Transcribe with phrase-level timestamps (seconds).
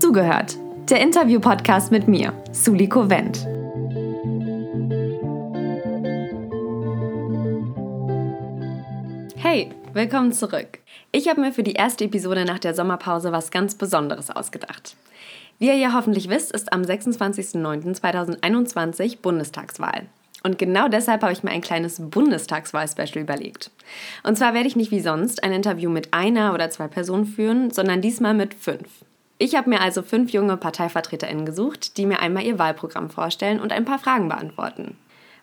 [0.00, 0.56] Zugehört,
[0.88, 3.46] der Interview-Podcast mit mir, Suliko Wendt.
[9.36, 10.78] Hey, willkommen zurück.
[11.10, 14.96] Ich habe mir für die erste Episode nach der Sommerpause was ganz Besonderes ausgedacht.
[15.62, 20.06] Wie ihr ja hoffentlich wisst, ist am 26.09.2021 Bundestagswahl.
[20.42, 23.70] Und genau deshalb habe ich mir ein kleines Bundestagswahl-Special überlegt.
[24.24, 27.70] Und zwar werde ich nicht wie sonst ein Interview mit einer oder zwei Personen führen,
[27.70, 28.88] sondern diesmal mit fünf.
[29.38, 33.70] Ich habe mir also fünf junge ParteivertreterInnen gesucht, die mir einmal ihr Wahlprogramm vorstellen und
[33.70, 34.96] ein paar Fragen beantworten.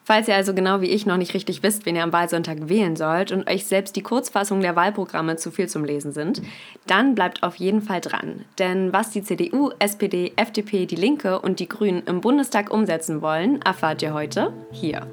[0.09, 2.95] Falls ihr also genau wie ich noch nicht richtig wisst, wen ihr am Wahlsonntag wählen
[2.95, 6.41] sollt und euch selbst die Kurzfassung der Wahlprogramme zu viel zum Lesen sind,
[6.87, 8.43] dann bleibt auf jeden Fall dran.
[8.57, 13.61] Denn was die CDU, SPD, FDP, die Linke und die Grünen im Bundestag umsetzen wollen,
[13.61, 15.05] erfahrt ihr heute hier.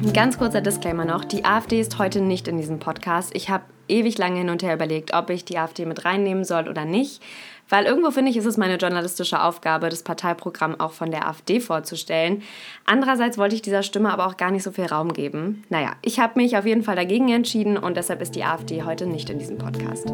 [0.00, 1.26] Ein ganz kurzer Disclaimer noch.
[1.26, 3.36] Die AfD ist heute nicht in diesem Podcast.
[3.36, 6.68] Ich habe ewig lange hin und her überlegt, ob ich die AfD mit reinnehmen soll
[6.68, 7.22] oder nicht.
[7.68, 11.60] Weil irgendwo finde ich, ist es meine journalistische Aufgabe, das Parteiprogramm auch von der AfD
[11.60, 12.42] vorzustellen.
[12.86, 15.64] Andererseits wollte ich dieser Stimme aber auch gar nicht so viel Raum geben.
[15.68, 19.06] Naja, ich habe mich auf jeden Fall dagegen entschieden und deshalb ist die AfD heute
[19.06, 20.06] nicht in diesem Podcast.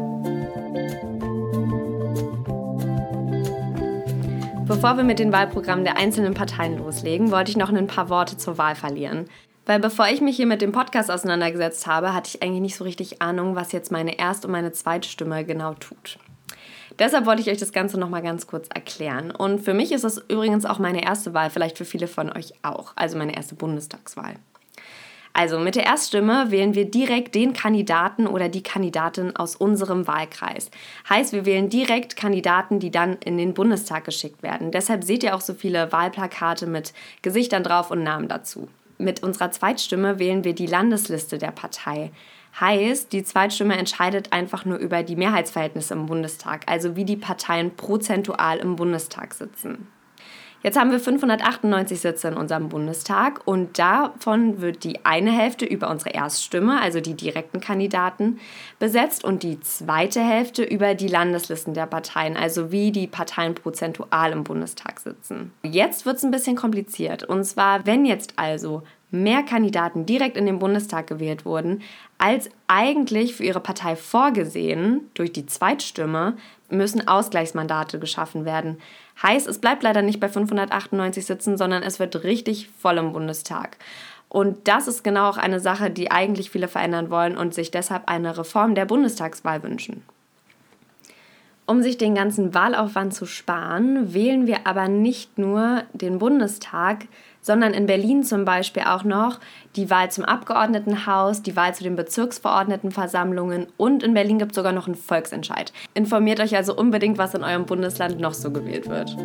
[4.67, 8.35] Bevor wir mit den Wahlprogrammen der einzelnen Parteien loslegen, wollte ich noch ein paar Worte
[8.35, 9.29] zur Wahl verlieren.
[9.65, 12.83] Weil bevor ich mich hier mit dem Podcast auseinandergesetzt habe, hatte ich eigentlich nicht so
[12.83, 16.19] richtig Ahnung, was jetzt meine Erst- und meine Zweitstimme genau tut.
[16.99, 19.31] Deshalb wollte ich euch das Ganze nochmal ganz kurz erklären.
[19.31, 22.53] Und für mich ist das übrigens auch meine erste Wahl, vielleicht für viele von euch
[22.63, 24.35] auch, also meine erste Bundestagswahl.
[25.33, 30.71] Also mit der Erststimme wählen wir direkt den Kandidaten oder die Kandidatin aus unserem Wahlkreis.
[31.09, 34.71] Heißt, wir wählen direkt Kandidaten, die dann in den Bundestag geschickt werden.
[34.71, 39.51] Deshalb seht ihr auch so viele Wahlplakate mit Gesichtern drauf und Namen dazu mit unserer
[39.51, 42.11] Zweitstimme wählen wir die Landesliste der Partei.
[42.59, 47.75] Heißt, die Zweitstimme entscheidet einfach nur über die Mehrheitsverhältnisse im Bundestag, also wie die Parteien
[47.75, 49.87] prozentual im Bundestag sitzen.
[50.65, 55.91] Jetzt haben wir 598 Sitze in unserem Bundestag und davon wird die eine Hälfte über
[55.91, 58.39] unsere Erststimme, also die direkten Kandidaten,
[58.79, 64.31] besetzt und die zweite Hälfte über die Landeslisten der Parteien, also wie die Parteien prozentual
[64.31, 65.51] im Bundestag sitzen.
[65.61, 68.81] Jetzt wird es ein bisschen kompliziert und zwar, wenn jetzt also
[69.23, 71.81] mehr Kandidaten direkt in den Bundestag gewählt wurden,
[72.17, 76.37] als eigentlich für ihre Partei vorgesehen durch die Zweitstimme,
[76.69, 78.79] müssen Ausgleichsmandate geschaffen werden.
[79.21, 83.77] Heißt, es bleibt leider nicht bei 598 Sitzen, sondern es wird richtig voll im Bundestag.
[84.29, 88.09] Und das ist genau auch eine Sache, die eigentlich viele verändern wollen und sich deshalb
[88.09, 90.03] eine Reform der Bundestagswahl wünschen.
[91.67, 97.05] Um sich den ganzen Wahlaufwand zu sparen, wählen wir aber nicht nur den Bundestag,
[97.45, 99.39] sondern in Berlin zum Beispiel auch noch
[99.75, 104.71] die Wahl zum Abgeordnetenhaus, die Wahl zu den Bezirksverordnetenversammlungen und in Berlin gibt es sogar
[104.71, 105.71] noch einen Volksentscheid.
[105.93, 109.15] Informiert euch also unbedingt, was in eurem Bundesland noch so gewählt wird.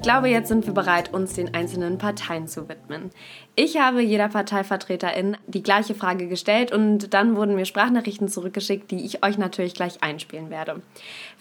[0.00, 3.10] Ich glaube, jetzt sind wir bereit, uns den einzelnen Parteien zu widmen.
[3.54, 9.04] Ich habe jeder Parteivertreterin die gleiche Frage gestellt und dann wurden mir Sprachnachrichten zurückgeschickt, die
[9.04, 10.80] ich euch natürlich gleich einspielen werde.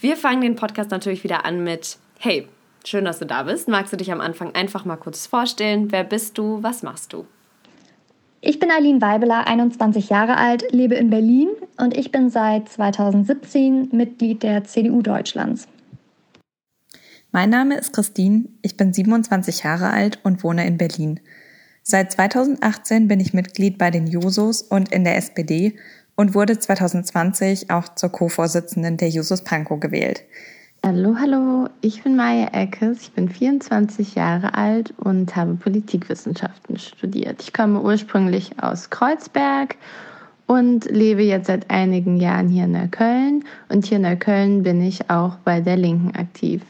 [0.02, 2.50] Wir fangen den Podcast natürlich wieder an mit Hey,
[2.84, 3.70] schön, dass du da bist.
[3.70, 5.94] Magst du dich am Anfang einfach mal kurz vorstellen?
[5.94, 6.62] Wer bist du?
[6.62, 7.26] Was machst du?
[8.42, 11.48] Ich bin Aline Weibeler, 21 Jahre alt, lebe in Berlin
[11.78, 15.70] und ich bin seit 2017 Mitglied der CDU Deutschlands.
[17.32, 21.20] Mein Name ist Christine, ich bin 27 Jahre alt und wohne in Berlin.
[21.84, 25.76] Seit 2018 bin ich Mitglied bei den Jusos und in der SPD
[26.16, 30.24] und wurde 2020 auch zur Co-Vorsitzenden der Jusos Pankow gewählt.
[30.84, 37.44] Hallo, hallo, ich bin Maya Eckes, ich bin 24 Jahre alt und habe Politikwissenschaften studiert.
[37.44, 39.76] Ich komme ursprünglich aus Kreuzberg
[40.48, 43.44] und lebe jetzt seit einigen Jahren hier in Neukölln.
[43.68, 46.64] Und hier in Neukölln bin ich auch bei der Linken aktiv.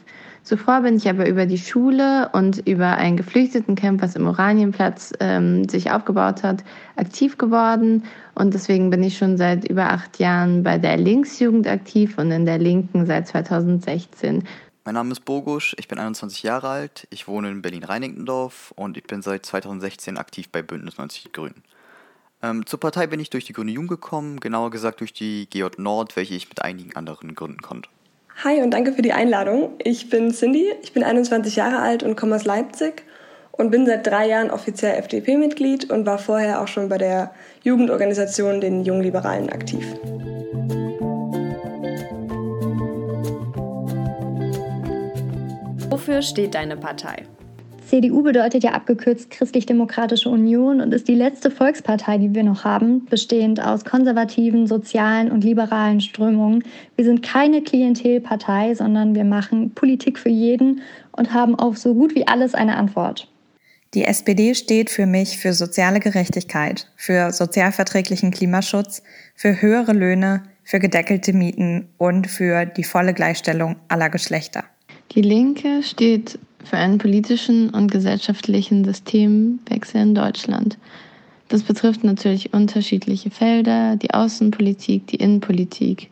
[0.50, 5.68] Zuvor bin ich aber über die Schule und über ein Geflüchtetencamp, was im Oranienplatz ähm,
[5.68, 6.64] sich aufgebaut hat,
[6.96, 8.02] aktiv geworden.
[8.34, 12.46] Und deswegen bin ich schon seit über acht Jahren bei der Linksjugend aktiv und in
[12.46, 14.42] der Linken seit 2016.
[14.84, 19.04] Mein Name ist Bogusch, ich bin 21 Jahre alt, ich wohne in Berlin-Reinickendorf und ich
[19.04, 21.62] bin seit 2016 aktiv bei Bündnis 90 Die Grünen.
[22.42, 25.66] Ähm, zur Partei bin ich durch die Grüne Jugend gekommen, genauer gesagt durch die GJ
[25.76, 27.88] Nord, welche ich mit einigen anderen gründen konnte.
[28.42, 29.72] Hi und danke für die Einladung.
[29.84, 33.02] Ich bin Cindy, ich bin 21 Jahre alt und komme aus Leipzig
[33.52, 37.34] und bin seit drei Jahren offiziell FDP-Mitglied und war vorher auch schon bei der
[37.64, 39.84] Jugendorganisation den Jungliberalen aktiv.
[45.90, 47.26] Wofür steht deine Partei?
[47.90, 53.04] CDU bedeutet ja abgekürzt Christlich-Demokratische Union und ist die letzte Volkspartei, die wir noch haben,
[53.06, 56.62] bestehend aus konservativen, sozialen und liberalen Strömungen.
[56.94, 62.14] Wir sind keine Klientelpartei, sondern wir machen Politik für jeden und haben auf so gut
[62.14, 63.26] wie alles eine Antwort.
[63.94, 69.02] Die SPD steht für mich für soziale Gerechtigkeit, für sozialverträglichen Klimaschutz,
[69.34, 74.62] für höhere Löhne, für gedeckelte Mieten und für die volle Gleichstellung aller Geschlechter.
[75.16, 80.78] Die Linke steht für einen politischen und gesellschaftlichen Systemwechsel in Deutschland.
[81.48, 86.10] Das betrifft natürlich unterschiedliche Felder, die Außenpolitik, die Innenpolitik,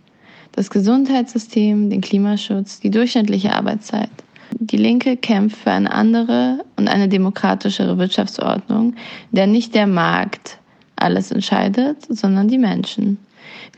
[0.53, 4.11] das Gesundheitssystem, den Klimaschutz, die durchschnittliche Arbeitszeit.
[4.51, 8.95] Die Linke kämpft für eine andere und eine demokratischere Wirtschaftsordnung,
[9.31, 10.59] der nicht der Markt
[10.97, 13.19] alles entscheidet, sondern die Menschen.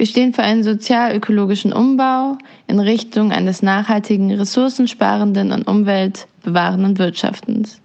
[0.01, 7.83] Wir stehen für einen sozial-ökologischen Umbau in Richtung eines nachhaltigen, ressourcensparenden und umweltbewahrenden Wirtschaftens.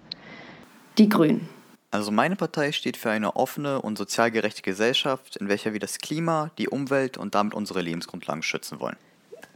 [0.96, 1.46] Die Grünen.
[1.90, 5.98] Also meine Partei steht für eine offene und sozial gerechte Gesellschaft, in welcher wir das
[5.98, 8.96] Klima, die Umwelt und damit unsere Lebensgrundlagen schützen wollen.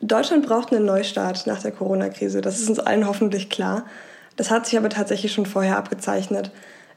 [0.02, 2.42] Deutschland braucht einen Neustart nach der Corona-Krise.
[2.42, 3.86] Das ist uns allen hoffentlich klar.
[4.36, 6.50] Das hat sich aber tatsächlich schon vorher abgezeichnet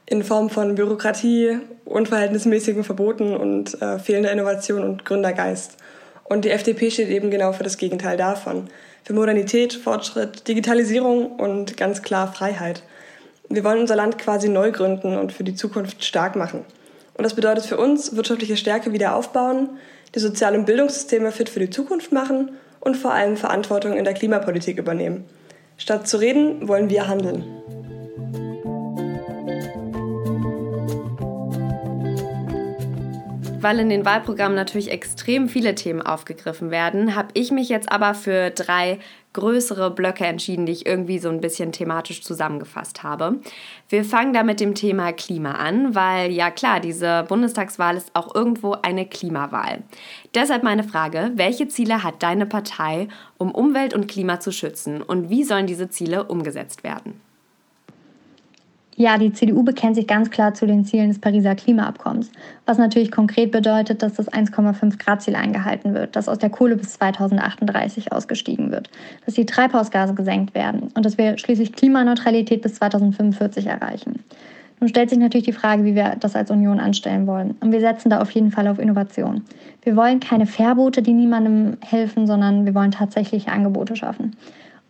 [0.06, 5.76] in Form von Bürokratie, unverhältnismäßigen Verboten und äh, fehlender Innovation und Gründergeist.
[6.24, 8.68] Und die FDP steht eben genau für das Gegenteil davon.
[9.04, 12.82] Für Modernität, Fortschritt, Digitalisierung und ganz klar Freiheit.
[13.48, 16.64] Wir wollen unser Land quasi neu gründen und für die Zukunft stark machen.
[17.14, 19.70] Und das bedeutet für uns wirtschaftliche Stärke wieder aufbauen,
[20.14, 24.78] die sozialen Bildungssysteme fit für die Zukunft machen und vor allem Verantwortung in der Klimapolitik
[24.78, 25.24] übernehmen.
[25.76, 27.63] Statt zu reden, wollen wir handeln.
[33.64, 38.12] Weil in den Wahlprogrammen natürlich extrem viele Themen aufgegriffen werden, habe ich mich jetzt aber
[38.12, 38.98] für drei
[39.32, 43.40] größere Blöcke entschieden, die ich irgendwie so ein bisschen thematisch zusammengefasst habe.
[43.88, 48.34] Wir fangen da mit dem Thema Klima an, weil ja klar, diese Bundestagswahl ist auch
[48.34, 49.82] irgendwo eine Klimawahl.
[50.34, 53.08] Deshalb meine Frage, welche Ziele hat deine Partei,
[53.38, 57.18] um Umwelt und Klima zu schützen und wie sollen diese Ziele umgesetzt werden?
[58.96, 62.30] Ja, die CDU bekennt sich ganz klar zu den Zielen des Pariser Klimaabkommens,
[62.64, 66.76] was natürlich konkret bedeutet, dass das 1,5 Grad Ziel eingehalten wird, dass aus der Kohle
[66.76, 68.88] bis 2038 ausgestiegen wird,
[69.26, 74.22] dass die Treibhausgase gesenkt werden und dass wir schließlich Klimaneutralität bis 2045 erreichen.
[74.78, 77.56] Nun stellt sich natürlich die Frage, wie wir das als Union anstellen wollen.
[77.60, 79.42] Und wir setzen da auf jeden Fall auf Innovation.
[79.82, 84.36] Wir wollen keine Verbote, die niemandem helfen, sondern wir wollen tatsächliche Angebote schaffen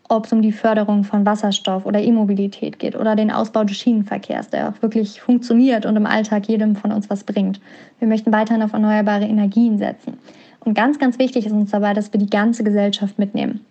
[0.09, 4.51] ob es um die Förderung von Wasserstoff oder E-Mobilität geht oder den Ausbau des Schienenverkehrs,
[4.51, 7.61] der auch wirklich funktioniert und im Alltag jedem von uns was bringt.
[7.99, 10.19] Wir möchten weiterhin auf erneuerbare Energien setzen.
[10.61, 13.65] Und ganz, ganz wichtig ist uns dabei, dass wir die ganze Gesellschaft mitnehmen.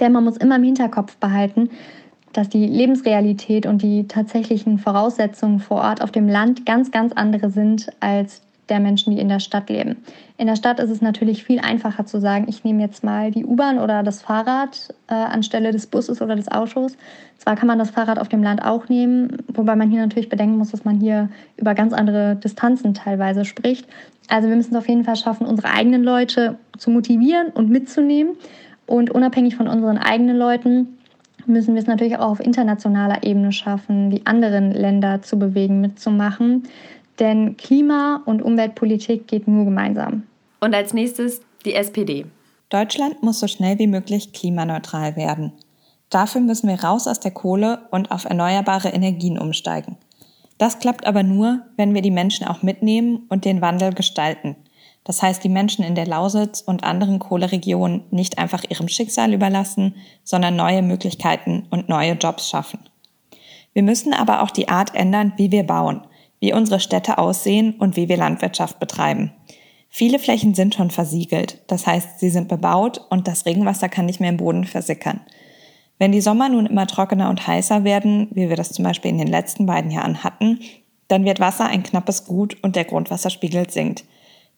[0.00, 1.70] Denn man muss immer im Hinterkopf behalten,
[2.32, 7.50] dass die Lebensrealität und die tatsächlichen Voraussetzungen vor Ort auf dem Land ganz, ganz andere
[7.50, 9.96] sind als der Menschen, die in der Stadt leben.
[10.38, 13.44] In der Stadt ist es natürlich viel einfacher zu sagen, ich nehme jetzt mal die
[13.44, 16.96] U-Bahn oder das Fahrrad äh, anstelle des Busses oder des Autos.
[17.38, 20.58] Zwar kann man das Fahrrad auf dem Land auch nehmen, wobei man hier natürlich bedenken
[20.58, 23.86] muss, dass man hier über ganz andere Distanzen teilweise spricht.
[24.28, 28.34] Also wir müssen es auf jeden Fall schaffen, unsere eigenen Leute zu motivieren und mitzunehmen.
[28.86, 30.98] Und unabhängig von unseren eigenen Leuten
[31.46, 36.64] müssen wir es natürlich auch auf internationaler Ebene schaffen, die anderen Länder zu bewegen, mitzumachen.
[37.18, 40.24] Denn Klima- und Umweltpolitik geht nur gemeinsam.
[40.60, 42.26] Und als nächstes die SPD.
[42.68, 45.52] Deutschland muss so schnell wie möglich klimaneutral werden.
[46.10, 49.96] Dafür müssen wir raus aus der Kohle und auf erneuerbare Energien umsteigen.
[50.58, 54.56] Das klappt aber nur, wenn wir die Menschen auch mitnehmen und den Wandel gestalten.
[55.04, 59.94] Das heißt, die Menschen in der Lausitz und anderen Kohleregionen nicht einfach ihrem Schicksal überlassen,
[60.24, 62.80] sondern neue Möglichkeiten und neue Jobs schaffen.
[63.72, 66.02] Wir müssen aber auch die Art ändern, wie wir bauen–
[66.46, 69.32] wie unsere Städte aussehen und wie wir Landwirtschaft betreiben.
[69.88, 74.20] Viele Flächen sind schon versiegelt, das heißt, sie sind bebaut und das Regenwasser kann nicht
[74.20, 75.22] mehr im Boden versickern.
[75.98, 79.18] Wenn die Sommer nun immer trockener und heißer werden, wie wir das zum Beispiel in
[79.18, 80.60] den letzten beiden Jahren hatten,
[81.08, 84.04] dann wird Wasser ein knappes Gut und der Grundwasserspiegel sinkt.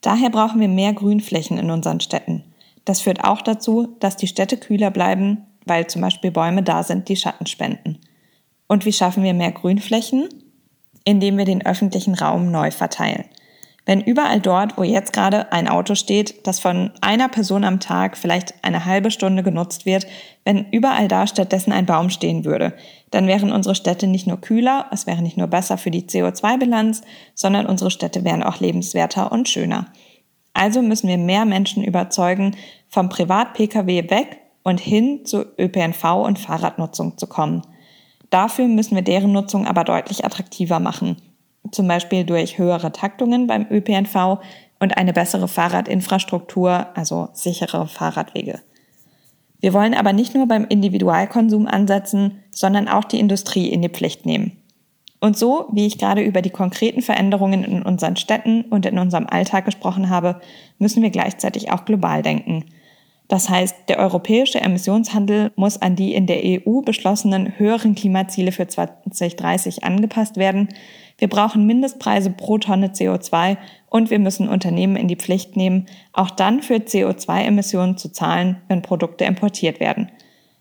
[0.03, 2.45] Daher brauchen wir mehr Grünflächen in unseren Städten.
[2.85, 7.09] Das führt auch dazu, dass die Städte kühler bleiben, weil zum Beispiel Bäume da sind,
[7.09, 7.99] die Schatten spenden.
[8.67, 10.29] Und wie schaffen wir mehr Grünflächen?
[11.09, 13.25] Indem wir den öffentlichen Raum neu verteilen.
[13.87, 18.19] Wenn überall dort, wo jetzt gerade ein Auto steht, das von einer Person am Tag
[18.19, 20.07] vielleicht eine halbe Stunde genutzt wird,
[20.45, 22.75] wenn überall da stattdessen ein Baum stehen würde,
[23.11, 27.01] dann wären unsere Städte nicht nur kühler, es wäre nicht nur besser für die CO2-Bilanz,
[27.35, 29.87] sondern unsere Städte wären auch lebenswerter und schöner.
[30.53, 32.55] Also müssen wir mehr Menschen überzeugen,
[32.91, 37.63] vom Privat-Pkw weg und hin zu ÖPNV und Fahrradnutzung zu kommen–
[38.31, 41.17] Dafür müssen wir deren Nutzung aber deutlich attraktiver machen,
[41.71, 44.39] zum Beispiel durch höhere Taktungen beim ÖPNV
[44.81, 48.61] und eine bessere Fahrradinfrastruktur, also sichere Fahrradwege.
[49.61, 54.25] Wir wollen aber nicht nur beim Individualkonsum ansetzen, sondern auch die Industrie in die Pflicht
[54.25, 54.53] nehmen.
[55.21, 59.27] Und so, wie ich gerade über die konkreten Veränderungen in unseren Städten und in unserem
[59.27, 60.41] Alltag gesprochen habe,
[60.79, 62.67] müssen wir gleichzeitig auch global denken.
[63.29, 68.67] Das heißt, der europäische Emissionshandel muss an die in der EU beschlossenen höheren Klimaziele für
[68.67, 70.71] 2030 angepasst werden.
[71.19, 73.59] Wir brauchen Mindestpreise pro Tonne CO2
[73.91, 78.81] und wir müssen Unternehmen in die Pflicht nehmen, auch dann für CO2-Emissionen zu zahlen, wenn
[78.81, 80.11] Produkte importiert werden.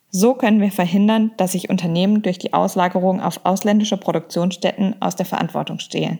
[0.09, 5.25] So können wir verhindern, dass sich Unternehmen durch die Auslagerung auf ausländische Produktionsstätten aus der
[5.25, 6.19] Verantwortung stehlen.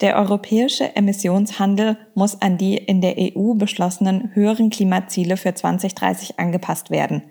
[0.00, 6.90] Der europäische Emissionshandel muss an die in der EU beschlossenen höheren Klimaziele für 2030 angepasst
[6.90, 7.22] werden.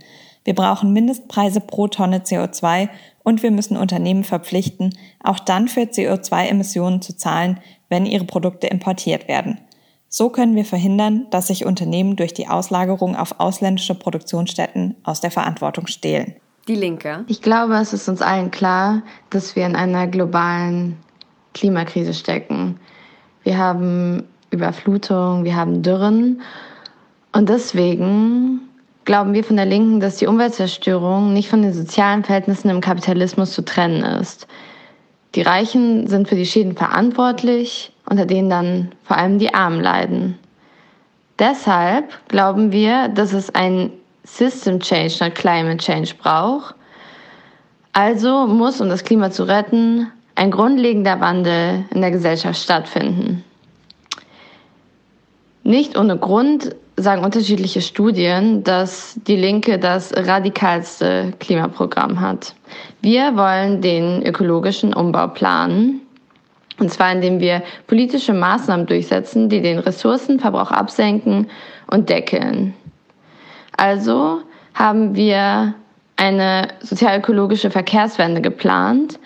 [0.44, 2.90] Wir brauchen Mindestpreise pro Tonne CO2
[3.24, 4.94] und wir müssen Unternehmen verpflichten,
[5.24, 7.60] auch dann für CO2-Emissionen zu zahlen,
[7.90, 9.60] wenn ihre Produkte importiert werden.
[10.10, 15.32] So können wir verhindern, dass sich Unternehmen durch die Auslagerung auf ausländische Produktionsstätten aus der
[15.32, 16.36] Verantwortung stehlen.
[16.68, 17.24] Die Linke.
[17.28, 20.98] Ich glaube, es ist uns allen klar, dass wir in einer globalen
[21.58, 22.80] Klimakrise stecken.
[23.44, 26.42] Wir haben Überflutung, wir haben Dürren
[27.34, 28.62] und deswegen
[29.06, 33.54] glauben wir von der Linken, dass die Umweltzerstörung nicht von den sozialen Verhältnissen im Kapitalismus
[33.54, 34.48] zu trennen ist.
[35.36, 40.40] Die Reichen sind für die Schäden verantwortlich, unter denen dann vor allem die Armen leiden.
[41.40, 43.92] Deshalb glauben wir, dass es ein
[44.24, 46.76] System Change statt Climate Change braucht.
[47.94, 53.44] Also muss, um das Klima zu retten, ein grundlegender Wandel in der Gesellschaft stattfinden.
[55.64, 62.54] Nicht ohne Grund sagen unterschiedliche Studien, dass die Linke das radikalste Klimaprogramm hat.
[63.02, 66.02] Wir wollen den ökologischen Umbau planen.
[66.80, 71.50] Und zwar indem wir politische Maßnahmen durchsetzen, die den Ressourcenverbrauch absenken
[71.88, 72.76] und deckeln.
[73.76, 74.42] Also
[74.76, 75.74] haben wir
[76.16, 79.20] eine sozialökologische Verkehrswende geplant,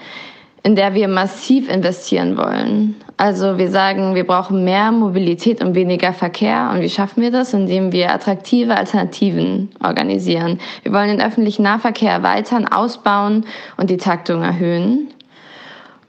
[0.64, 2.96] in der wir massiv investieren wollen.
[3.18, 6.72] Also wir sagen, wir brauchen mehr Mobilität und weniger Verkehr.
[6.74, 7.54] Und wie schaffen wir das?
[7.54, 10.60] Indem wir attraktive Alternativen organisieren.
[10.84, 13.46] Wir wollen den öffentlichen Nahverkehr erweitern, ausbauen
[13.78, 15.10] und die Taktung erhöhen.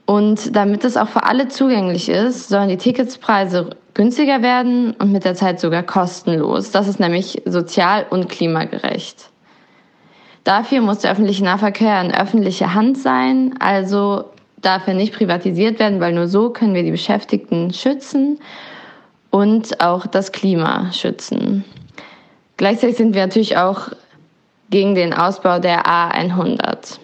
[0.05, 5.23] Und damit es auch für alle zugänglich ist, sollen die Ticketspreise günstiger werden und mit
[5.23, 6.71] der Zeit sogar kostenlos.
[6.71, 9.29] Das ist nämlich sozial und klimagerecht.
[10.43, 14.25] Dafür muss der öffentliche Nahverkehr in öffentlicher Hand sein, also
[14.63, 18.39] darf er nicht privatisiert werden, weil nur so können wir die Beschäftigten schützen
[19.29, 21.63] und auch das Klima schützen.
[22.57, 23.89] Gleichzeitig sind wir natürlich auch
[24.69, 26.99] gegen den Ausbau der A100.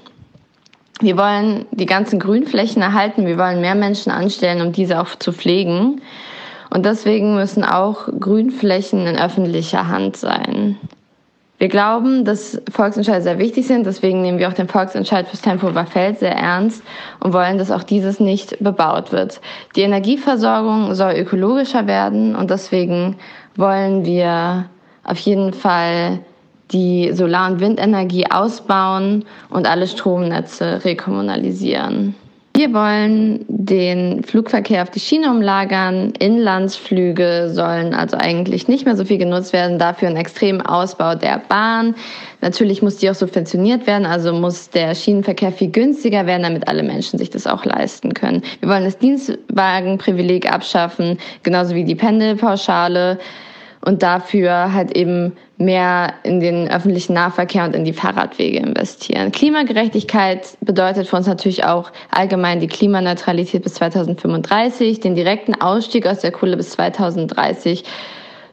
[1.02, 5.32] Wir wollen die ganzen Grünflächen erhalten, wir wollen mehr Menschen anstellen, um diese auch zu
[5.32, 6.02] pflegen.
[6.70, 10.78] Und deswegen müssen auch Grünflächen in öffentlicher Hand sein.
[11.60, 13.86] Wir glauben, dass Volksentscheide sehr wichtig sind.
[13.86, 16.82] Deswegen nehmen wir auch den Volksentscheid fürs Tempelhofer Feld sehr ernst
[17.20, 19.42] und wollen, dass auch dieses nicht bebaut wird.
[19.76, 23.18] Die Energieversorgung soll ökologischer werden und deswegen
[23.58, 24.70] wollen wir
[25.04, 26.20] auf jeden Fall
[26.72, 32.16] die Solar- und Windenergie ausbauen und alle Stromnetze rekommunalisieren.
[32.56, 36.12] Wir wollen den Flugverkehr auf die Schiene umlagern.
[36.20, 39.80] Inlandsflüge sollen also eigentlich nicht mehr so viel genutzt werden.
[39.80, 41.96] Dafür einen extremen Ausbau der Bahn.
[42.42, 46.84] Natürlich muss die auch subventioniert werden, also muss der Schienenverkehr viel günstiger werden, damit alle
[46.84, 48.42] Menschen sich das auch leisten können.
[48.62, 53.20] Wir wollen das Dienstwagenprivileg abschaffen, genauso wie die Pendelpauschale
[53.82, 59.32] und dafür halt eben mehr in den öffentlichen Nahverkehr und in die Fahrradwege investieren.
[59.32, 66.20] Klimagerechtigkeit bedeutet für uns natürlich auch allgemein die Klimaneutralität bis 2035, den direkten Ausstieg aus
[66.20, 67.84] der Kohle bis 2030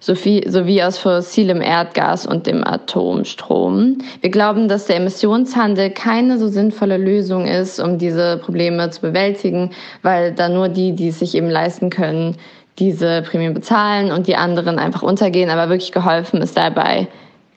[0.01, 3.99] sowie, aus fossilem Erdgas und dem Atomstrom.
[4.21, 9.71] Wir glauben, dass der Emissionshandel keine so sinnvolle Lösung ist, um diese Probleme zu bewältigen,
[10.03, 12.37] weil da nur die, die es sich eben leisten können,
[12.79, 17.09] diese Prämien bezahlen und die anderen einfach untergehen, aber wirklich geholfen ist dabei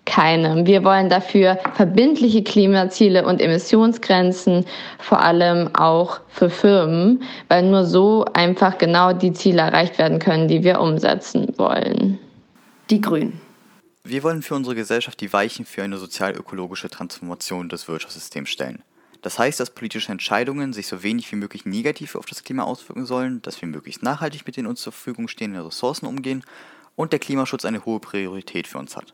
[0.09, 0.65] keinem.
[0.65, 4.65] Wir wollen dafür verbindliche Klimaziele und Emissionsgrenzen,
[4.97, 10.47] vor allem auch für Firmen, weil nur so einfach genau die Ziele erreicht werden können,
[10.47, 12.17] die wir umsetzen wollen.
[12.89, 13.39] Die Grünen.
[14.03, 18.81] Wir wollen für unsere Gesellschaft die Weichen für eine sozial-ökologische Transformation des Wirtschaftssystems stellen.
[19.21, 23.05] Das heißt, dass politische Entscheidungen sich so wenig wie möglich negativ auf das Klima auswirken
[23.05, 26.43] sollen, dass wir möglichst nachhaltig mit den uns zur Verfügung stehenden Ressourcen umgehen
[26.95, 29.13] und der Klimaschutz eine hohe Priorität für uns hat.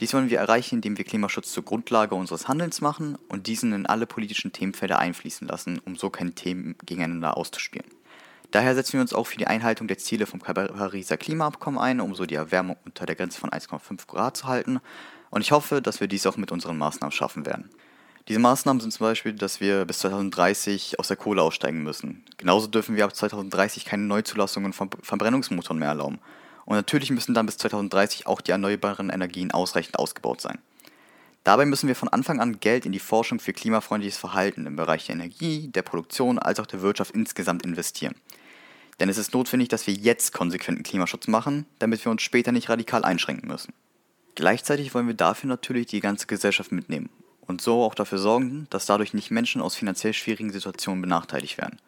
[0.00, 3.86] Dies wollen wir erreichen, indem wir Klimaschutz zur Grundlage unseres Handelns machen und diesen in
[3.86, 7.86] alle politischen Themenfelder einfließen lassen, um so keine Themen gegeneinander auszuspielen.
[8.50, 12.14] Daher setzen wir uns auch für die Einhaltung der Ziele vom Pariser Klimaabkommen ein, um
[12.14, 14.80] so die Erwärmung unter der Grenze von 1,5 Grad zu halten.
[15.30, 17.70] Und ich hoffe, dass wir dies auch mit unseren Maßnahmen schaffen werden.
[18.28, 22.24] Diese Maßnahmen sind zum Beispiel, dass wir bis 2030 aus der Kohle aussteigen müssen.
[22.36, 26.18] Genauso dürfen wir ab 2030 keine Neuzulassungen von Verbrennungsmotoren mehr erlauben.
[26.64, 30.58] Und natürlich müssen dann bis 2030 auch die erneuerbaren Energien ausreichend ausgebaut sein.
[31.42, 35.06] Dabei müssen wir von Anfang an Geld in die Forschung für klimafreundliches Verhalten im Bereich
[35.06, 38.14] der Energie, der Produktion als auch der Wirtschaft insgesamt investieren.
[39.00, 42.68] Denn es ist notwendig, dass wir jetzt konsequenten Klimaschutz machen, damit wir uns später nicht
[42.68, 43.72] radikal einschränken müssen.
[44.34, 47.08] Gleichzeitig wollen wir dafür natürlich die ganze Gesellschaft mitnehmen
[47.50, 51.78] und so auch dafür sorgen, dass dadurch nicht Menschen aus finanziell schwierigen Situationen benachteiligt werden.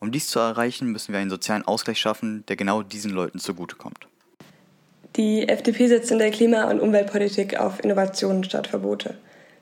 [0.00, 4.08] Um dies zu erreichen, müssen wir einen sozialen Ausgleich schaffen, der genau diesen Leuten zugutekommt.
[5.16, 9.14] Die FDP setzt in der Klima- und Umweltpolitik auf Innovationen statt Verbote.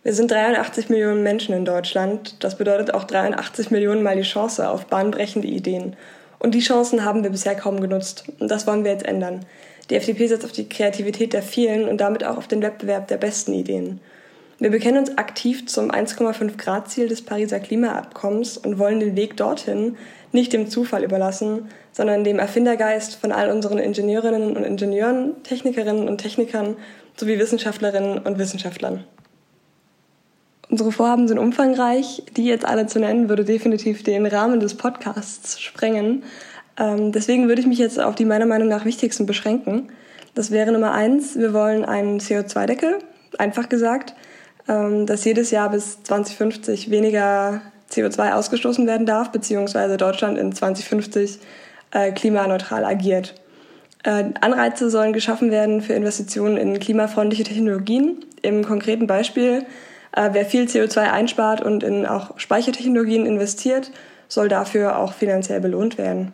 [0.03, 2.43] Wir sind 83 Millionen Menschen in Deutschland.
[2.43, 5.95] Das bedeutet auch 83 Millionen Mal die Chance auf bahnbrechende Ideen
[6.43, 8.25] und die Chancen haben wir bisher kaum genutzt.
[8.41, 9.47] Und das wollen wir jetzt ändern.
[9.91, 13.17] Die FDP setzt auf die Kreativität der vielen und damit auch auf den Wettbewerb der
[13.17, 14.01] besten Ideen.
[14.63, 19.37] Wir bekennen uns aktiv zum 1,5 Grad Ziel des Pariser Klimaabkommens und wollen den Weg
[19.37, 19.97] dorthin
[20.31, 26.19] nicht dem Zufall überlassen, sondern dem Erfindergeist von all unseren Ingenieurinnen und Ingenieuren, Technikerinnen und
[26.19, 26.77] Technikern
[27.17, 29.03] sowie Wissenschaftlerinnen und Wissenschaftlern.
[30.71, 32.23] Unsere Vorhaben sind umfangreich.
[32.37, 36.23] Die jetzt alle zu nennen, würde definitiv den Rahmen des Podcasts sprengen.
[36.79, 39.89] Ähm, deswegen würde ich mich jetzt auf die meiner Meinung nach wichtigsten beschränken.
[40.37, 43.01] Das wäre Nummer eins, wir wollen einen CO2-Deckel,
[43.39, 44.15] einfach gesagt,
[44.67, 51.39] dass jedes Jahr bis 2050 weniger CO2 ausgestoßen werden darf, beziehungsweise Deutschland in 2050
[51.91, 53.35] äh, klimaneutral agiert.
[54.05, 58.25] Äh, Anreize sollen geschaffen werden für Investitionen in klimafreundliche Technologien.
[58.43, 59.67] Im konkreten Beispiel
[60.13, 63.91] äh, wer viel CO2 einspart und in auch Speichertechnologien investiert,
[64.29, 66.33] soll dafür auch finanziell belohnt werden.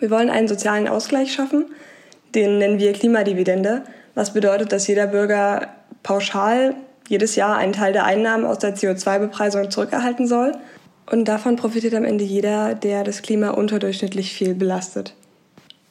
[0.00, 1.66] Wir wollen einen sozialen Ausgleich schaffen,
[2.34, 3.82] den nennen wir Klimadividende,
[4.14, 5.68] was bedeutet, dass jeder Bürger
[6.02, 6.74] pauschal
[7.08, 10.52] jedes Jahr einen Teil der Einnahmen aus der CO2-Bepreisung zurückerhalten soll.
[11.10, 15.14] Und davon profitiert am Ende jeder, der das Klima unterdurchschnittlich viel belastet.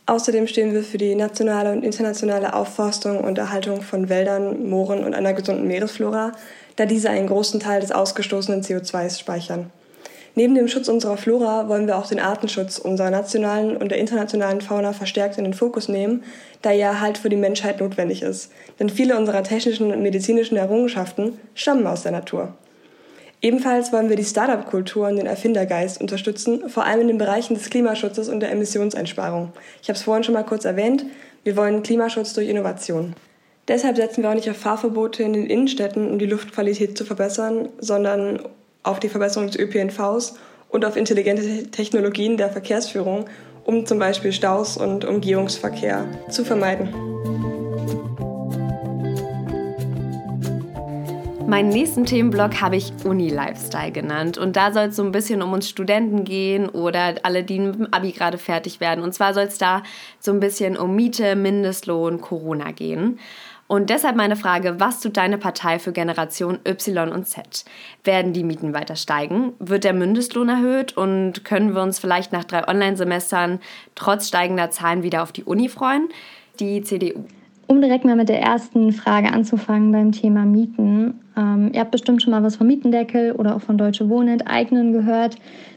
[0.06, 5.14] Außerdem stehen wir für die nationale und internationale Aufforstung und Erhaltung von Wäldern, Mooren und
[5.14, 6.32] einer gesunden Meeresflora,
[6.78, 9.72] da diese einen großen Teil des ausgestoßenen CO2s speichern.
[10.38, 14.62] Neben dem Schutz unserer Flora wollen wir auch den Artenschutz unserer nationalen und der internationalen
[14.62, 16.24] Fauna verstärkt in den Fokus nehmen,
[16.62, 18.52] da ihr Erhalt für die Menschheit notwendig ist.
[18.80, 22.54] Denn viele unserer technischen und medizinischen Errungenschaften stammen aus der Natur.
[23.42, 27.72] Ebenfalls wollen wir die Startup-Kultur und den Erfindergeist unterstützen, vor allem in den Bereichen des
[27.72, 29.54] Klimaschutzes und der Emissionseinsparung.
[29.82, 31.04] Ich habe es vorhin schon mal kurz erwähnt,
[31.46, 33.16] wir wollen Klimaschutz durch Innovation.
[33.68, 37.70] Deshalb setzen wir auch nicht auf Fahrverbote in den Innenstädten, um die Luftqualität zu verbessern,
[37.80, 38.42] sondern
[38.88, 40.36] auf die Verbesserung des ÖPNVs
[40.70, 43.26] und auf intelligente Technologien der Verkehrsführung,
[43.66, 46.94] um zum Beispiel Staus und Umgehungsverkehr zu vermeiden.
[51.48, 54.38] Meinen nächsten Themenblock habe ich Uni-Lifestyle genannt.
[54.38, 57.76] Und da soll es so ein bisschen um uns Studenten gehen oder alle, die mit
[57.76, 59.02] dem Abi gerade fertig werden.
[59.02, 59.82] Und zwar soll es da
[60.20, 63.20] so ein bisschen um Miete, Mindestlohn, Corona gehen.
[63.68, 67.66] Und deshalb meine Frage, was tut deine Partei für Generation Y und Z?
[68.04, 69.54] Werden die Mieten weiter steigen?
[69.60, 70.96] Wird der Mindestlohn erhöht?
[70.96, 73.60] Und können wir uns vielleicht nach drei Online-Semestern
[73.96, 76.08] trotz steigender Zahlen wieder auf die Uni freuen?
[76.62, 77.26] Die CDU.
[77.70, 81.20] Um direkt mal mit der ersten Frage anzufangen beim Thema Mieten.
[81.36, 84.94] Ähm, ihr habt bestimmt schon mal was vom Mietendeckel oder auch von Deutsche Wohnen enteignen
[84.94, 85.36] gehört.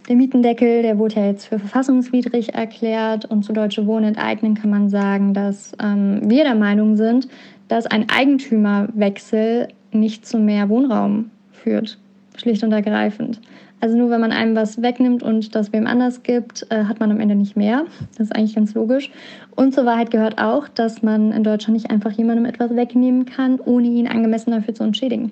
[0.08, 4.70] Der Mietendeckel, der wurde ja jetzt für verfassungswidrig erklärt und zu Deutsche Wohnen enteignen kann
[4.70, 7.26] man sagen, dass ähm, wir der Meinung sind,
[7.70, 11.98] dass ein Eigentümerwechsel nicht zu mehr Wohnraum führt,
[12.36, 13.40] schlicht und ergreifend.
[13.80, 17.10] Also nur wenn man einem was wegnimmt und das wem anders gibt, äh, hat man
[17.12, 17.86] am Ende nicht mehr.
[18.18, 19.10] Das ist eigentlich ganz logisch.
[19.54, 23.58] Und zur Wahrheit gehört auch, dass man in Deutschland nicht einfach jemandem etwas wegnehmen kann,
[23.60, 25.30] ohne ihn angemessen dafür zu entschädigen.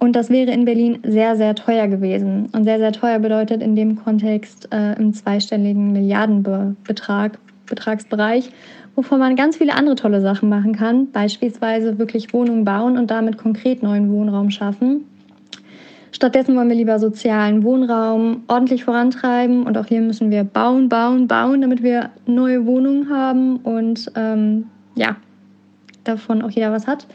[0.00, 2.48] Und das wäre in Berlin sehr, sehr teuer gewesen.
[2.52, 8.50] Und sehr, sehr teuer bedeutet in dem Kontext äh, im zweistelligen Milliardenbetrag, Betragsbereich
[8.96, 13.38] wovon man ganz viele andere tolle Sachen machen kann, beispielsweise wirklich Wohnungen bauen und damit
[13.38, 15.04] konkret neuen Wohnraum schaffen.
[16.12, 21.28] Stattdessen wollen wir lieber sozialen Wohnraum ordentlich vorantreiben und auch hier müssen wir bauen, bauen,
[21.28, 25.16] bauen, damit wir neue Wohnungen haben und ähm, ja,
[26.04, 27.06] davon auch jeder was hat.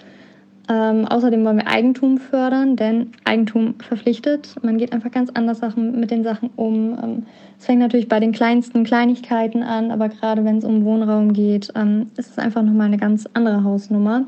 [0.71, 4.55] Ähm, außerdem wollen wir Eigentum fördern, denn Eigentum verpflichtet.
[4.61, 6.97] Man geht einfach ganz anders Sachen, mit den Sachen um.
[7.03, 7.23] Ähm,
[7.59, 11.73] es fängt natürlich bei den kleinsten Kleinigkeiten an, aber gerade wenn es um Wohnraum geht,
[11.75, 14.27] ähm, ist es einfach nochmal eine ganz andere Hausnummer.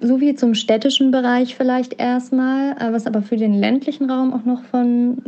[0.00, 4.44] so wie zum städtischen Bereich vielleicht erstmal, äh, was aber für den ländlichen Raum auch
[4.44, 5.18] noch von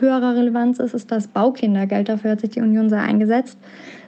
[0.00, 2.08] höherer Relevanz ist, ist das Baukindergeld.
[2.08, 3.58] Dafür hat sich die Union sehr eingesetzt,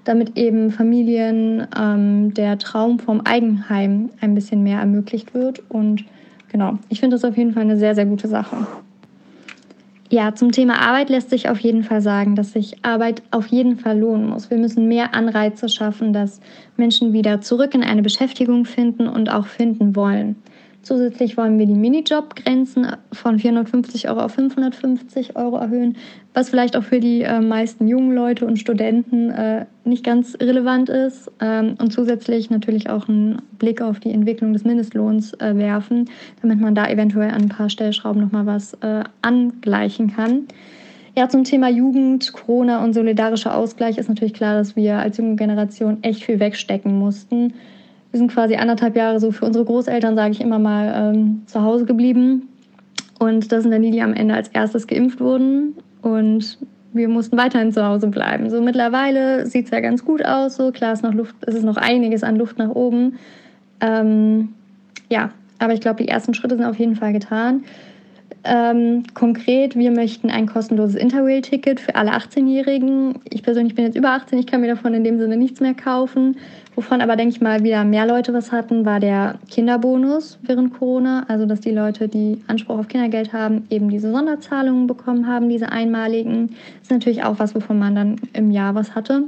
[0.05, 5.63] damit eben Familien ähm, der Traum vom Eigenheim ein bisschen mehr ermöglicht wird.
[5.69, 6.05] Und
[6.51, 8.67] genau, ich finde das auf jeden Fall eine sehr, sehr gute Sache.
[10.13, 13.77] Ja, zum Thema Arbeit lässt sich auf jeden Fall sagen, dass sich Arbeit auf jeden
[13.77, 14.51] Fall lohnen muss.
[14.51, 16.41] Wir müssen mehr Anreize schaffen, dass
[16.77, 20.35] Menschen wieder zurück in eine Beschäftigung finden und auch finden wollen.
[20.83, 25.97] Zusätzlich wollen wir die Minijobgrenzen von 450 Euro auf 550 Euro erhöhen,
[26.33, 30.89] was vielleicht auch für die äh, meisten jungen Leute und Studenten äh, nicht ganz relevant
[30.89, 31.31] ist.
[31.41, 36.09] Ähm, und zusätzlich natürlich auch einen Blick auf die Entwicklung des Mindestlohns äh, werfen,
[36.41, 40.47] damit man da eventuell an ein paar Stellschrauben nochmal was äh, angleichen kann.
[41.15, 45.37] Ja, zum Thema Jugend, Corona und solidarischer Ausgleich ist natürlich klar, dass wir als junge
[45.37, 47.53] Generation echt viel wegstecken mussten
[48.11, 51.63] wir sind quasi anderthalb Jahre so für unsere Großeltern, sage ich immer mal, ähm, zu
[51.63, 52.49] Hause geblieben.
[53.19, 55.75] Und das sind dann die, die am Ende als erstes geimpft wurden.
[56.03, 56.59] Und
[56.93, 58.51] wir mussten weiterhin zu Hause bleiben.
[58.51, 60.57] So mittlerweile sieht es ja ganz gut aus.
[60.57, 63.19] So klar ist noch Luft, es ist noch einiges an Luft nach oben.
[63.81, 64.51] Ähm,
[65.09, 67.65] ja, aber ich glaube, die ersten Schritte sind auf jeden Fall getan.
[68.43, 73.17] Ähm, konkret, wir möchten ein kostenloses Interrail-Ticket für alle 18-Jährigen.
[73.29, 75.75] Ich persönlich bin jetzt über 18, ich kann mir davon in dem Sinne nichts mehr
[75.75, 76.37] kaufen.
[76.75, 81.25] Wovon aber, denke ich mal, wieder mehr Leute was hatten, war der Kinderbonus während Corona.
[81.29, 85.71] Also, dass die Leute, die Anspruch auf Kindergeld haben, eben diese Sonderzahlungen bekommen haben, diese
[85.71, 86.49] einmaligen.
[86.49, 89.25] Das ist natürlich auch was, wovon man dann im Jahr was hatte.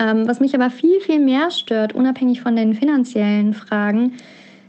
[0.00, 4.14] Ähm, was mich aber viel, viel mehr stört, unabhängig von den finanziellen Fragen,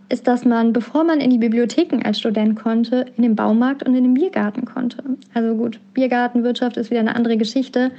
[0.10, 3.95] ist, dass man, bevor man in die Bibliotheken als Student konnte, in den Baumarkt und
[3.95, 5.04] in den Biergarten konnte.
[5.34, 7.91] Also gut, Biergartenwirtschaft ist wieder eine andere Geschichte,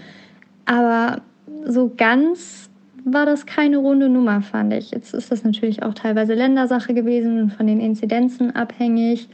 [0.66, 1.23] aber
[1.64, 2.68] so ganz
[3.05, 4.90] war das keine runde Nummer, fand ich.
[4.90, 9.29] Jetzt ist das natürlich auch teilweise Ländersache gewesen und von den Inzidenzen abhängig.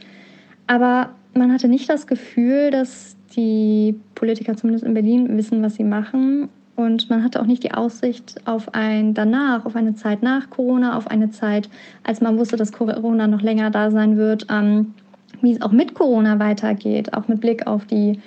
[0.66, 5.84] Aber man hatte nicht das Gefühl, dass die Politiker zumindest in Berlin wissen, was sie
[5.84, 6.48] machen.
[6.76, 10.96] Und man hatte auch nicht die Aussicht auf ein danach, auf eine Zeit nach Corona,
[10.96, 11.70] auf eine Zeit,
[12.04, 14.94] als man wusste, dass Corona noch länger da sein wird, ähm,
[15.40, 18.20] wie es auch mit Corona weitergeht, auch mit Blick auf die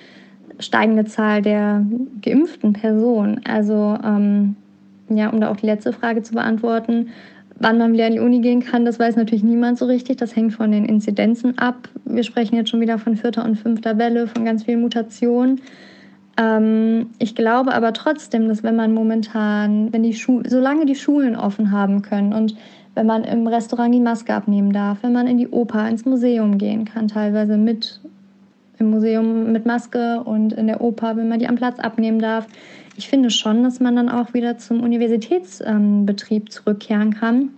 [0.59, 1.85] steigende Zahl der
[2.21, 3.41] geimpften Personen.
[3.45, 4.55] Also ähm,
[5.09, 7.09] ja, um da auch die letzte Frage zu beantworten,
[7.59, 10.17] wann man wieder in die Uni gehen kann, das weiß natürlich niemand so richtig.
[10.17, 11.89] Das hängt von den Inzidenzen ab.
[12.05, 15.62] Wir sprechen jetzt schon wieder von vierter und fünfter Welle, von ganz vielen Mutationen.
[16.39, 21.36] Ähm, ich glaube aber trotzdem, dass wenn man momentan, wenn die Schu solange die Schulen
[21.36, 22.56] offen haben können und
[22.95, 26.58] wenn man im Restaurant die Maske abnehmen darf, wenn man in die Oper, ins Museum
[26.58, 27.99] gehen kann, teilweise mit
[28.78, 32.47] im Museum mit Maske und in der Oper, wenn man die am Platz abnehmen darf,
[32.95, 37.49] ich finde schon, dass man dann auch wieder zum Universitätsbetrieb ähm, zurückkehren kann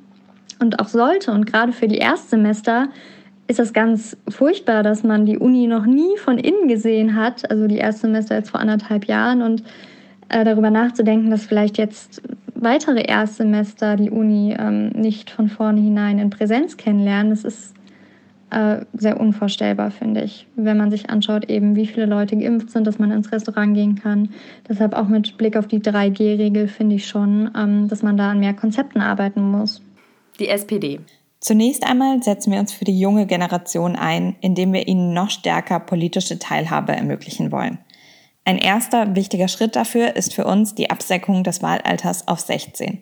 [0.60, 1.32] und auch sollte.
[1.32, 2.90] Und gerade für die Erstsemester
[3.52, 7.68] ist das ganz furchtbar, dass man die Uni noch nie von innen gesehen hat, also
[7.68, 9.64] die Erstsemester jetzt vor anderthalb Jahren und
[10.30, 12.22] äh, darüber nachzudenken, dass vielleicht jetzt
[12.56, 17.76] weitere Erstsemester die Uni ähm, nicht von vornherein in Präsenz kennenlernen, das ist
[18.52, 22.88] äh, sehr unvorstellbar, finde ich, wenn man sich anschaut, eben wie viele Leute geimpft sind,
[22.88, 24.30] dass man ins Restaurant gehen kann.
[24.70, 28.40] Deshalb auch mit Blick auf die 3G-Regel finde ich schon, ähm, dass man da an
[28.40, 29.82] mehr Konzepten arbeiten muss.
[30.40, 31.00] Die SPD.
[31.42, 35.80] Zunächst einmal setzen wir uns für die junge Generation ein, indem wir ihnen noch stärker
[35.80, 37.80] politische Teilhabe ermöglichen wollen.
[38.46, 43.02] Ein erster wichtiger Schritt dafür ist für uns die Absenkung des Wahlalters auf 16.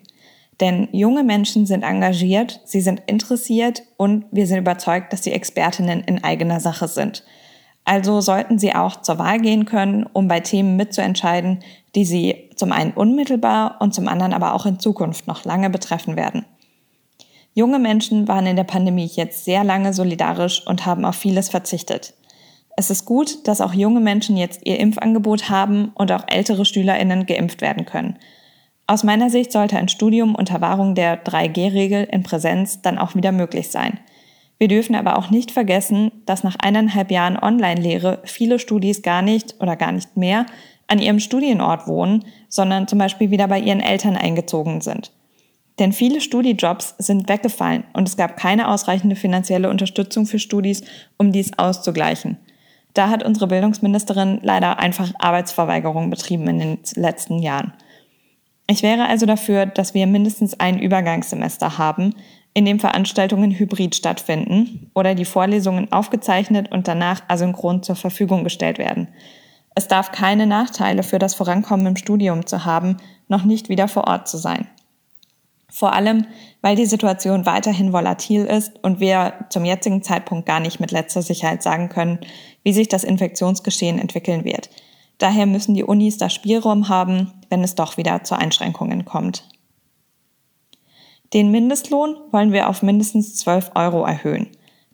[0.58, 6.00] Denn junge Menschen sind engagiert, sie sind interessiert und wir sind überzeugt, dass sie Expertinnen
[6.04, 7.24] in eigener Sache sind.
[7.84, 11.60] Also sollten sie auch zur Wahl gehen können, um bei Themen mitzuentscheiden,
[11.94, 16.16] die sie zum einen unmittelbar und zum anderen aber auch in Zukunft noch lange betreffen
[16.16, 16.46] werden.
[17.52, 22.14] Junge Menschen waren in der Pandemie jetzt sehr lange solidarisch und haben auf vieles verzichtet.
[22.76, 27.26] Es ist gut, dass auch junge Menschen jetzt ihr Impfangebot haben und auch ältere Schülerinnen
[27.26, 28.18] geimpft werden können.
[28.86, 33.32] Aus meiner Sicht sollte ein Studium unter Wahrung der 3G-Regel in Präsenz dann auch wieder
[33.32, 34.00] möglich sein.
[34.58, 39.56] Wir dürfen aber auch nicht vergessen, dass nach eineinhalb Jahren Online-Lehre viele Studis gar nicht
[39.60, 40.46] oder gar nicht mehr
[40.86, 45.12] an ihrem Studienort wohnen, sondern zum Beispiel wieder bei ihren Eltern eingezogen sind.
[45.80, 50.82] Denn viele Studijobs sind weggefallen und es gab keine ausreichende finanzielle Unterstützung für Studis,
[51.16, 52.36] um dies auszugleichen.
[52.92, 57.72] Da hat unsere Bildungsministerin leider einfach Arbeitsverweigerung betrieben in den letzten Jahren.
[58.66, 62.14] Ich wäre also dafür, dass wir mindestens ein Übergangssemester haben,
[62.52, 68.78] in dem Veranstaltungen hybrid stattfinden oder die Vorlesungen aufgezeichnet und danach asynchron zur Verfügung gestellt
[68.78, 69.08] werden.
[69.74, 74.08] Es darf keine Nachteile für das Vorankommen im Studium zu haben, noch nicht wieder vor
[74.08, 74.66] Ort zu sein.
[75.72, 76.26] Vor allem,
[76.62, 81.22] weil die Situation weiterhin volatil ist und wir zum jetzigen Zeitpunkt gar nicht mit letzter
[81.22, 82.18] Sicherheit sagen können,
[82.62, 84.70] wie sich das Infektionsgeschehen entwickeln wird.
[85.18, 89.46] Daher müssen die Unis da Spielraum haben, wenn es doch wieder zu Einschränkungen kommt.
[91.32, 94.48] Den Mindestlohn wollen wir auf mindestens 12 Euro erhöhen.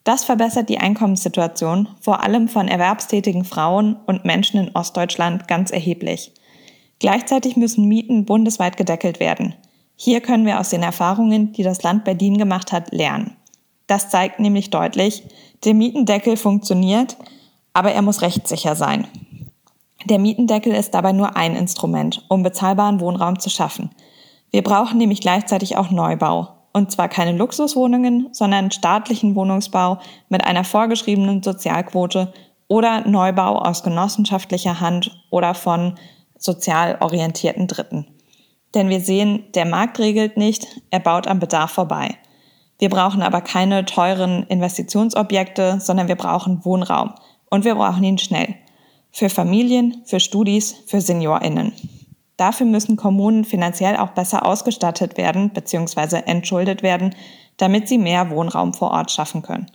[0.05, 6.33] Das verbessert die Einkommenssituation vor allem von erwerbstätigen Frauen und Menschen in Ostdeutschland ganz erheblich.
[6.99, 9.55] Gleichzeitig müssen Mieten bundesweit gedeckelt werden.
[9.97, 13.37] Hier können wir aus den Erfahrungen, die das Land Berlin gemacht hat, lernen.
[13.87, 15.23] Das zeigt nämlich deutlich,
[15.65, 17.17] der Mietendeckel funktioniert,
[17.73, 19.07] aber er muss rechtssicher sein.
[20.05, 23.91] Der Mietendeckel ist dabei nur ein Instrument, um bezahlbaren Wohnraum zu schaffen.
[24.51, 26.49] Wir brauchen nämlich gleichzeitig auch Neubau.
[26.73, 32.35] Und zwar keine Luxuswohnungen, sondern staatlichen Wohnungsbau mit einer vorgeschriebenen Sozialquote
[32.69, 35.95] oder Neubau aus genossenschaftlicher Hand oder von
[36.37, 38.07] sozial orientierten Dritten.
[38.77, 42.15] Denn wir sehen, der Markt regelt nicht, er baut am Bedarf vorbei.
[42.79, 47.15] Wir brauchen aber keine teuren Investitionsobjekte, sondern wir brauchen Wohnraum.
[47.49, 48.55] Und wir brauchen ihn schnell.
[49.11, 51.73] Für Familien, für Studis, für SeniorInnen.
[52.37, 56.17] Dafür müssen Kommunen finanziell auch besser ausgestattet werden bzw.
[56.27, 57.15] entschuldet werden,
[57.57, 59.71] damit sie mehr Wohnraum vor Ort schaffen können.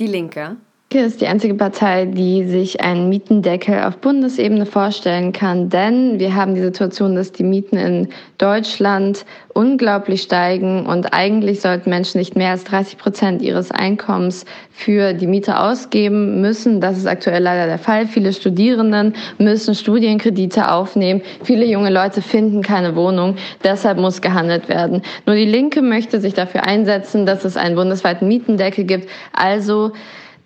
[0.00, 0.56] Die Linke
[0.96, 6.34] Linke ist die einzige Partei, die sich einen Mietendeckel auf Bundesebene vorstellen kann, denn wir
[6.34, 12.34] haben die Situation, dass die Mieten in Deutschland unglaublich steigen und eigentlich sollten Menschen nicht
[12.34, 16.80] mehr als 30 Prozent ihres Einkommens für die Miete ausgeben müssen.
[16.80, 18.06] Das ist aktuell leider der Fall.
[18.06, 21.20] Viele Studierenden müssen Studienkredite aufnehmen.
[21.42, 23.36] Viele junge Leute finden keine Wohnung.
[23.62, 25.02] Deshalb muss gehandelt werden.
[25.26, 29.10] Nur die Linke möchte sich dafür einsetzen, dass es einen bundesweiten Mietendeckel gibt.
[29.34, 29.92] Also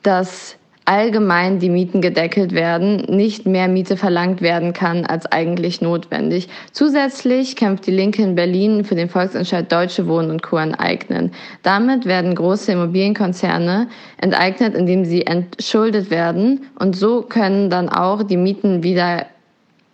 [0.03, 0.57] dass
[0.91, 6.49] allgemein die Mieten gedeckelt werden, nicht mehr Miete verlangt werden kann als eigentlich notwendig.
[6.73, 10.57] Zusätzlich kämpft die Linke in Berlin für den Volksentscheid Deutsche Wohnen und Co.
[10.57, 11.31] enteignen.
[11.63, 13.87] Damit werden große Immobilienkonzerne
[14.17, 19.27] enteignet, indem sie entschuldet werden und so können dann auch die Mieten wieder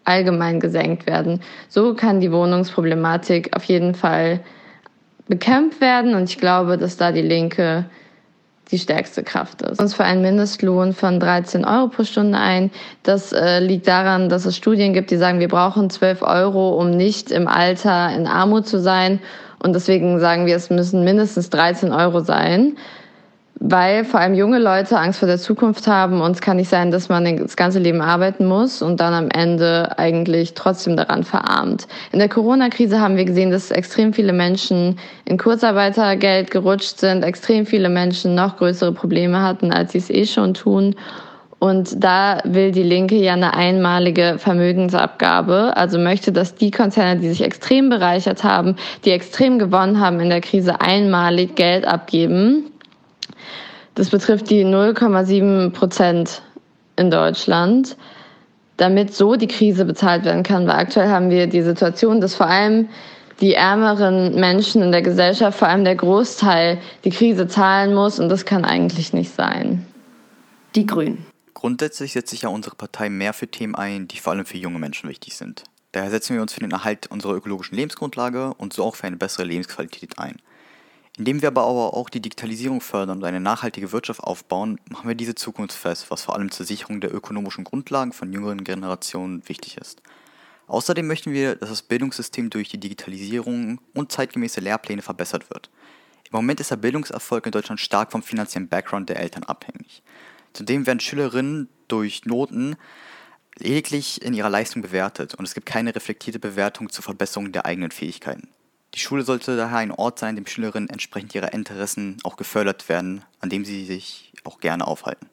[0.04, 1.40] allgemein gesenkt werden.
[1.68, 4.40] So kann die Wohnungsproblematik auf jeden Fall
[5.28, 7.84] bekämpft werden und ich glaube, dass da die Linke
[8.70, 9.80] die stärkste Kraft ist.
[9.80, 12.70] Uns für einen Mindestlohn von 13 Euro pro Stunde ein.
[13.02, 16.90] Das äh, liegt daran, dass es Studien gibt, die sagen, wir brauchen 12 Euro, um
[16.90, 19.20] nicht im Alter in Armut zu sein.
[19.60, 22.76] Und deswegen sagen wir, es müssen mindestens 13 Euro sein
[23.58, 26.90] weil vor allem junge Leute Angst vor der Zukunft haben und es kann nicht sein,
[26.90, 31.88] dass man das ganze Leben arbeiten muss und dann am Ende eigentlich trotzdem daran verarmt.
[32.12, 37.64] In der Corona-Krise haben wir gesehen, dass extrem viele Menschen in Kurzarbeitergeld gerutscht sind, extrem
[37.64, 40.94] viele Menschen noch größere Probleme hatten, als sie es eh schon tun.
[41.58, 47.30] Und da will die Linke ja eine einmalige Vermögensabgabe, also möchte, dass die Konzerne, die
[47.30, 52.70] sich extrem bereichert haben, die extrem gewonnen haben in der Krise, einmalig Geld abgeben
[53.96, 56.42] das betrifft die 0,7 Prozent
[56.96, 57.96] in Deutschland,
[58.76, 60.66] damit so die Krise bezahlt werden kann.
[60.66, 62.88] Weil aktuell haben wir die Situation, dass vor allem
[63.40, 68.28] die ärmeren Menschen in der Gesellschaft, vor allem der Großteil, die Krise zahlen muss und
[68.28, 69.86] das kann eigentlich nicht sein.
[70.74, 71.24] Die Grünen.
[71.54, 74.78] Grundsätzlich setzt sich ja unsere Partei mehr für Themen ein, die vor allem für junge
[74.78, 75.64] Menschen wichtig sind.
[75.92, 79.16] Daher setzen wir uns für den Erhalt unserer ökologischen Lebensgrundlage und so auch für eine
[79.16, 80.36] bessere Lebensqualität ein.
[81.18, 85.34] Indem wir aber auch die Digitalisierung fördern und eine nachhaltige Wirtschaft aufbauen, machen wir diese
[85.34, 90.02] Zukunft fest, was vor allem zur Sicherung der ökonomischen Grundlagen von jüngeren Generationen wichtig ist.
[90.66, 95.70] Außerdem möchten wir, dass das Bildungssystem durch die Digitalisierung und zeitgemäße Lehrpläne verbessert wird.
[96.24, 100.02] Im Moment ist der Bildungserfolg in Deutschland stark vom finanziellen Background der Eltern abhängig.
[100.52, 102.76] Zudem werden Schülerinnen durch Noten
[103.58, 107.90] lediglich in ihrer Leistung bewertet und es gibt keine reflektierte Bewertung zur Verbesserung der eigenen
[107.90, 108.48] Fähigkeiten.
[108.96, 113.22] Die Schule sollte daher ein Ort sein, dem Schülerinnen entsprechend ihrer Interessen auch gefördert werden,
[113.40, 115.28] an dem sie sich auch gerne aufhalten.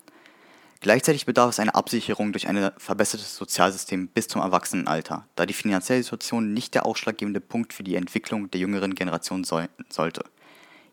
[0.81, 6.03] Gleichzeitig bedarf es einer Absicherung durch ein verbessertes Sozialsystem bis zum Erwachsenenalter, da die finanzielle
[6.03, 10.25] Situation nicht der ausschlaggebende Punkt für die Entwicklung der jüngeren Generation soll sollte.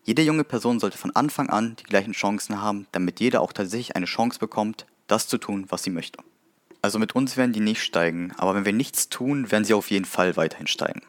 [0.03, 3.97] Jede junge Person sollte von Anfang an die gleichen Chancen haben, damit jeder auch tatsächlich
[3.97, 6.19] eine Chance bekommt, das zu tun, was sie möchte.
[6.81, 9.91] Also mit uns werden die nicht steigen, aber wenn wir nichts tun, werden sie auf
[9.91, 11.01] jeden Fall weiterhin steigen.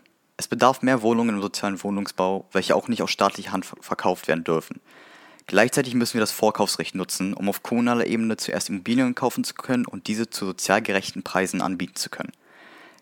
[0.43, 4.43] Es bedarf mehr Wohnungen im sozialen Wohnungsbau, welche auch nicht aus staatlicher Hand verkauft werden
[4.43, 4.81] dürfen.
[5.47, 9.87] Gleichzeitig müssen wir das Vorkaufsrecht nutzen, um auf kommunaler Ebene zuerst Immobilien kaufen zu können
[9.87, 12.33] und diese zu sozial gerechten Preisen anbieten zu können.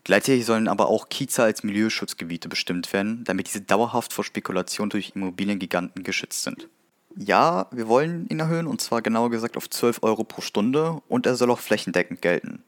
[0.04, 5.12] Gleichzeitig sollen aber auch Kieze als Milieuschutzgebiete bestimmt werden, damit diese dauerhaft vor Spekulation durch
[5.14, 6.68] Immobiliengiganten geschützt sind.
[7.16, 11.24] Ja, wir wollen ihn erhöhen und zwar genauer gesagt auf 12 Euro pro Stunde und
[11.24, 12.64] er soll auch flächendeckend gelten.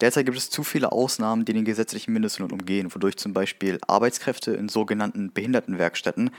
[0.00, 4.52] Derzeit gibt es zu viele Ausnahmen, die den gesetzlichen Mindestlohn umgehen, wodurch zum Beispiel Arbeitskräfte
[4.52, 6.30] in sogenannten Behindertenwerkstätten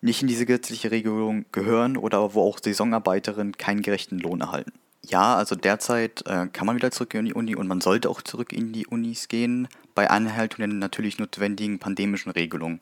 [0.00, 4.72] nicht in diese gesetzliche Regelung gehören oder wo auch Saisonarbeiterinnen keinen gerechten Lohn erhalten.
[5.02, 8.20] Ja, also derzeit äh, kann man wieder zurück in die Uni und man sollte auch
[8.20, 12.80] zurück in die Unis gehen, bei Einhaltung der natürlich notwendigen pandemischen Regelungen.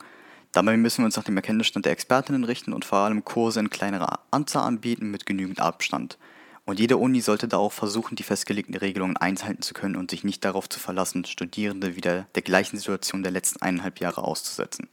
[0.53, 3.71] Dabei müssen wir uns nach dem Erkenntnisstand der Expertinnen richten und vor allem Kurse in
[3.71, 6.19] kleinerer Anzahl anbieten mit genügend Abstand.
[6.67, 10.25] Und jede Uni sollte da auch versuchen, die festgelegten Regelungen einhalten zu können und sich
[10.25, 14.89] nicht darauf zu verlassen, Studierende wieder der gleichen Situation der letzten eineinhalb Jahre auszusetzen.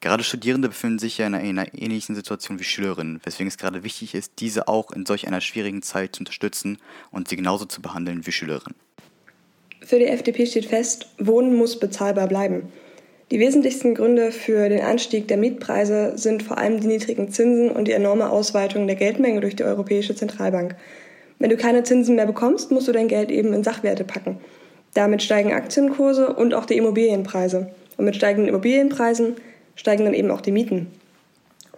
[0.00, 4.14] Gerade Studierende befinden sich ja in einer ähnlichen Situation wie Schülerinnen, weswegen es gerade wichtig
[4.14, 6.78] ist, diese auch in solch einer schwierigen Zeit zu unterstützen
[7.12, 8.76] und sie genauso zu behandeln wie Schülerinnen.
[9.80, 12.72] Für die FDP steht fest, Wohnen muss bezahlbar bleiben.
[13.32, 17.88] Die wesentlichsten Gründe für den Anstieg der Mietpreise sind vor allem die niedrigen Zinsen und
[17.88, 20.76] die enorme Ausweitung der Geldmenge durch die Europäische Zentralbank.
[21.40, 24.38] Wenn du keine Zinsen mehr bekommst, musst du dein Geld eben in Sachwerte packen.
[24.94, 27.68] Damit steigen Aktienkurse und auch die Immobilienpreise.
[27.96, 29.34] Und mit steigenden Immobilienpreisen
[29.74, 30.86] steigen dann eben auch die Mieten.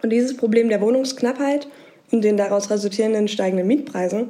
[0.03, 1.67] Und dieses Problem der Wohnungsknappheit
[2.11, 4.29] und den daraus resultierenden steigenden Mietpreisen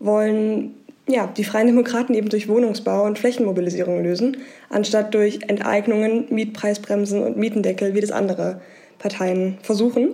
[0.00, 0.74] wollen
[1.08, 4.38] ja, die Freien Demokraten eben durch Wohnungsbau und Flächenmobilisierung lösen,
[4.70, 8.60] anstatt durch Enteignungen, Mietpreisbremsen und Mietendeckel, wie das andere
[8.98, 10.08] Parteien versuchen.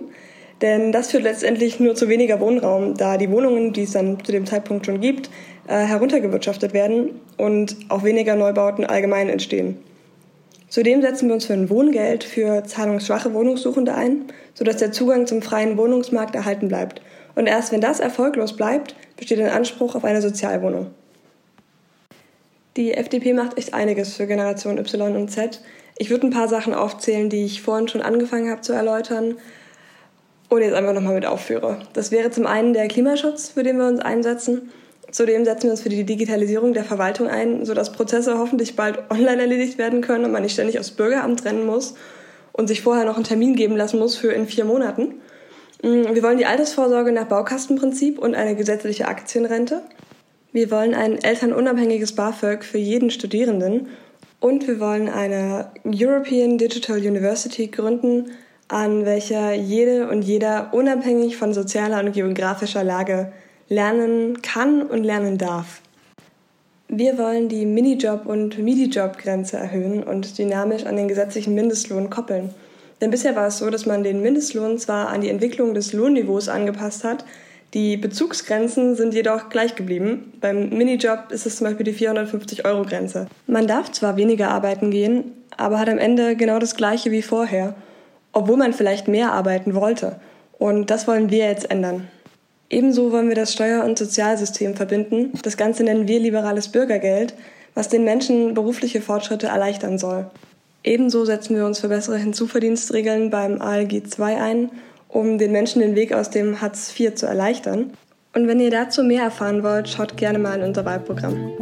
[0.61, 4.31] Denn das führt letztendlich nur zu weniger Wohnraum, da die Wohnungen, die es dann zu
[4.31, 5.29] dem Zeitpunkt schon gibt,
[5.67, 9.77] äh, heruntergewirtschaftet werden und auch weniger Neubauten allgemein entstehen.
[10.69, 15.41] Zudem setzen wir uns für ein Wohngeld für zahlungsschwache Wohnungssuchende ein, sodass der Zugang zum
[15.41, 17.01] freien Wohnungsmarkt erhalten bleibt.
[17.35, 20.91] Und erst wenn das erfolglos bleibt, besteht ein Anspruch auf eine Sozialwohnung.
[22.75, 25.61] Die FDP macht echt einiges für Generation Y und Z.
[25.97, 29.37] Ich würde ein paar Sachen aufzählen, die ich vorhin schon angefangen habe zu erläutern
[30.49, 31.79] und jetzt einfach nochmal mit aufführe.
[31.93, 34.71] Das wäre zum einen der Klimaschutz, für den wir uns einsetzen.
[35.11, 39.41] Zudem setzen wir uns für die Digitalisierung der Verwaltung ein, sodass Prozesse hoffentlich bald online
[39.41, 41.93] erledigt werden können und man nicht ständig aufs Bürgeramt rennen muss
[42.51, 45.21] und sich vorher noch einen Termin geben lassen muss für in vier Monaten.
[45.83, 49.81] Mm, wir wollen die Altersvorsorge nach Baukastenprinzip und eine gesetzliche Aktienrente.
[50.53, 53.87] Wir wollen ein elternunabhängiges BAföG für jeden Studierenden
[54.39, 58.31] und wir wollen eine European Digital University gründen,
[58.69, 63.33] an welcher jede und jeder unabhängig von sozialer und geografischer Lage
[63.67, 65.81] lernen kann und lernen darf.
[66.87, 72.53] Wir wollen die Minijob- und Midi-Job-Grenze erhöhen und dynamisch an den gesetzlichen Mindestlohn koppeln.
[73.03, 76.47] Denn bisher war es so, dass man den Mindestlohn zwar an die Entwicklung des Lohnniveaus
[76.47, 77.25] angepasst hat,
[77.73, 80.31] die Bezugsgrenzen sind jedoch gleich geblieben.
[80.39, 83.27] Beim Minijob ist es zum Beispiel die 450-Euro-Grenze.
[83.45, 87.75] Man darf zwar weniger arbeiten gehen, aber hat am Ende genau das gleiche wie vorher,
[88.31, 90.15] obwohl man vielleicht mehr arbeiten wollte.
[90.57, 92.07] Und das wollen wir jetzt ändern.
[92.69, 95.33] Ebenso wollen wir das Steuer- und Sozialsystem verbinden.
[95.43, 97.33] Das Ganze nennen wir liberales Bürgergeld,
[97.73, 100.27] was den Menschen berufliche Fortschritte erleichtern soll.
[100.85, 104.69] Ebenso setzen wir uns für bessere Hinzuverdienstregeln beim ALG II ein,
[105.07, 107.93] um den Menschen den Weg aus dem Hartz IV zu erleichtern.
[108.35, 111.53] Und wenn ihr dazu mehr erfahren wollt, schaut gerne mal in unser Wahlprogramm.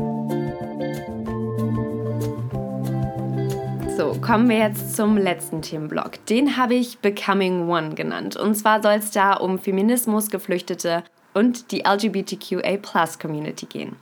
[3.95, 6.25] So, kommen wir jetzt zum letzten Themenblock.
[6.25, 8.37] Den habe ich Becoming One genannt.
[8.37, 11.03] Und zwar soll es da um Feminismus, Geflüchtete
[11.35, 13.97] und die LGBTQA-Plus-Community gehen.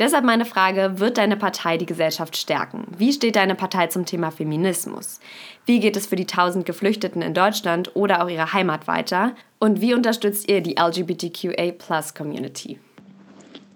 [0.00, 2.86] Deshalb meine Frage, wird deine Partei die Gesellschaft stärken?
[2.96, 5.20] Wie steht deine Partei zum Thema Feminismus?
[5.66, 9.34] Wie geht es für die tausend Geflüchteten in Deutschland oder auch ihrer Heimat weiter?
[9.58, 12.78] Und wie unterstützt ihr die LGBTQA-Plus-Community?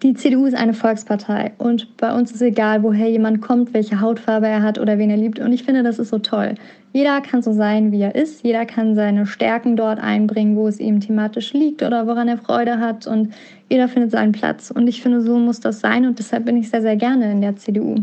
[0.05, 4.47] Die CDU ist eine Volkspartei und bei uns ist egal, woher jemand kommt, welche Hautfarbe
[4.47, 5.39] er hat oder wen er liebt.
[5.39, 6.57] Und ich finde, das ist so toll.
[6.93, 8.45] Jeder kann so sein, wie er ist.
[8.45, 12.81] Jeder kann seine Stärken dort einbringen, wo es ihm thematisch liegt oder woran er Freude
[12.81, 13.07] hat.
[13.07, 13.33] Und
[13.71, 14.71] jeder findet seinen Platz.
[14.71, 16.05] Und ich finde, so muss das sein.
[16.05, 17.95] Und deshalb bin ich sehr, sehr gerne in der CDU.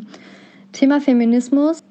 [0.72, 1.84] Thema Feminismus.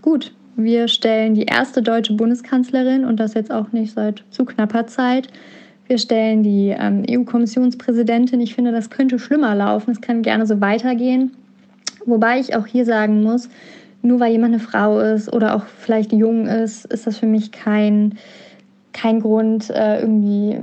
[0.00, 4.86] Gut, wir stellen die erste deutsche Bundeskanzlerin und das jetzt auch nicht seit zu knapper
[4.86, 5.28] Zeit
[5.88, 8.40] wir stellen die ähm, EU-Kommissionspräsidentin.
[8.40, 9.90] Ich finde, das könnte schlimmer laufen.
[9.90, 11.32] Es kann gerne so weitergehen.
[12.04, 13.48] Wobei ich auch hier sagen muss,
[14.02, 17.52] nur weil jemand eine Frau ist oder auch vielleicht jung ist, ist das für mich
[17.52, 18.18] kein,
[18.92, 20.60] kein Grund, äh, irgendwie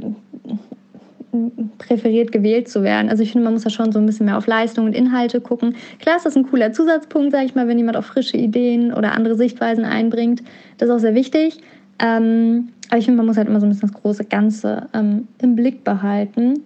[1.78, 3.10] präferiert gewählt zu werden.
[3.10, 5.42] Also ich finde, man muss da schon so ein bisschen mehr auf Leistung und Inhalte
[5.42, 5.76] gucken.
[6.00, 9.12] Klar ist das ein cooler Zusatzpunkt, sage ich mal, wenn jemand auch frische Ideen oder
[9.12, 10.44] andere Sichtweisen einbringt.
[10.78, 11.60] Das ist auch sehr wichtig.
[12.00, 15.28] Ähm, aber ich finde, man muss halt immer so ein bisschen das große Ganze ähm,
[15.42, 16.62] im Blick behalten.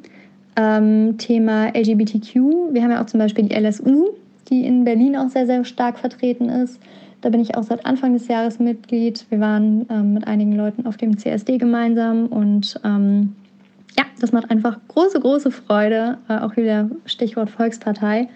[0.55, 2.35] Ähm, Thema LGBTQ.
[2.71, 4.09] Wir haben ja auch zum Beispiel die LSU,
[4.49, 6.79] die in Berlin auch sehr, sehr stark vertreten ist.
[7.21, 9.25] Da bin ich auch seit Anfang des Jahres Mitglied.
[9.29, 13.35] Wir waren ähm, mit einigen Leuten auf dem CSD gemeinsam und ähm,
[13.97, 16.17] ja, das macht einfach große, große Freude.
[16.29, 18.29] Äh, auch wieder Stichwort Volkspartei.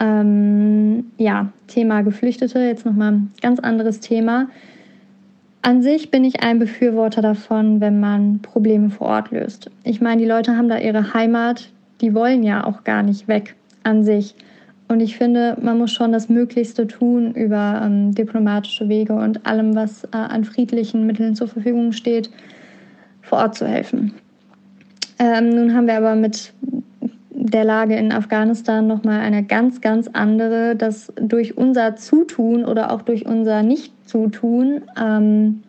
[0.00, 4.48] Ähm, ja, Thema Geflüchtete, jetzt nochmal ein ganz anderes Thema.
[5.66, 9.70] An sich bin ich ein Befürworter davon, wenn man Probleme vor Ort löst.
[9.82, 11.70] Ich meine, die Leute haben da ihre Heimat,
[12.02, 14.34] die wollen ja auch gar nicht weg an sich.
[14.88, 19.74] Und ich finde, man muss schon das Möglichste tun über ähm, diplomatische Wege und allem,
[19.74, 22.28] was äh, an friedlichen Mitteln zur Verfügung steht,
[23.22, 24.12] vor Ort zu helfen.
[25.18, 26.52] Ähm, nun haben wir aber mit
[27.30, 33.00] der Lage in Afghanistan nochmal eine ganz, ganz andere, dass durch unser Zutun oder auch
[33.00, 33.62] durch unser
[34.14, 35.62] Nicht-Zutun ähm,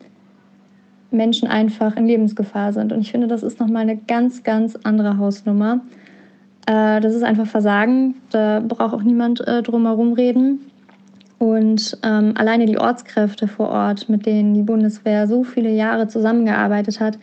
[1.11, 2.91] Menschen einfach in Lebensgefahr sind.
[2.91, 5.81] Und ich finde, das ist nochmal eine ganz, ganz andere Hausnummer.
[6.67, 8.15] Äh, das ist einfach Versagen.
[8.31, 10.71] Da braucht auch niemand äh, drum herum reden.
[11.37, 16.99] Und ähm, alleine die Ortskräfte vor Ort, mit denen die Bundeswehr so viele Jahre zusammengearbeitet
[16.99, 17.19] hat,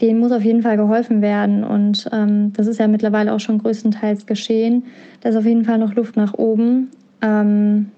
[0.00, 1.62] denen muss auf jeden Fall geholfen werden.
[1.62, 4.84] Und ähm, das ist ja mittlerweile auch schon größtenteils geschehen.
[5.20, 6.90] Da ist auf jeden Fall noch Luft nach oben.
[7.20, 7.90] Ähm,